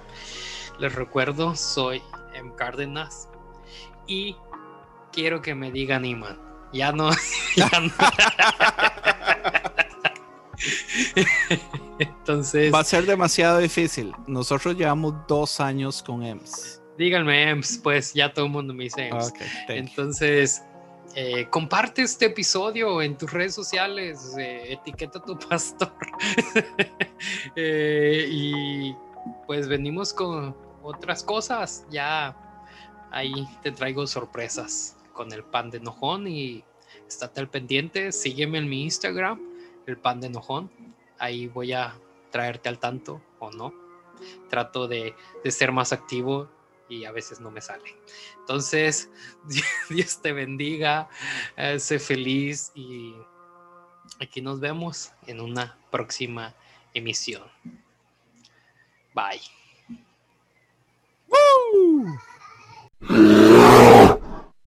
[0.79, 2.03] les recuerdo, soy
[2.35, 2.53] M.
[2.57, 3.29] Cárdenas
[4.07, 4.37] y
[5.13, 6.39] quiero que me digan Iman.
[6.73, 7.11] Ya no.
[7.57, 7.93] Ya no.
[11.99, 12.73] Entonces.
[12.73, 14.13] Va a ser demasiado difícil.
[14.27, 16.81] Nosotros llevamos dos años con EMS.
[16.97, 19.33] Díganme EMS, pues ya todo el mundo me dice EMS.
[19.69, 20.63] Entonces,
[21.17, 25.93] eh, comparte este episodio en tus redes sociales, eh, etiqueta a tu pastor.
[27.57, 28.97] Eh, y
[29.47, 31.85] pues venimos con otras cosas.
[31.91, 32.37] Ya
[33.11, 36.65] ahí te traigo sorpresas con el pan de nojón y
[37.07, 38.13] estate al pendiente.
[38.13, 39.41] Sígueme en mi Instagram,
[39.87, 40.71] el pan de nojón.
[41.19, 41.95] Ahí voy a
[42.31, 43.75] traerte al tanto o no.
[44.49, 46.49] Trato de, de ser más activo
[46.91, 47.97] y a veces no me sale.
[48.41, 49.11] Entonces,
[49.89, 51.09] Dios te bendiga,
[51.57, 53.15] eh, sé feliz y
[54.21, 56.55] aquí nos vemos en una próxima
[56.93, 57.45] emisión.
[59.15, 59.41] Bye.
[61.29, 62.19] Woo!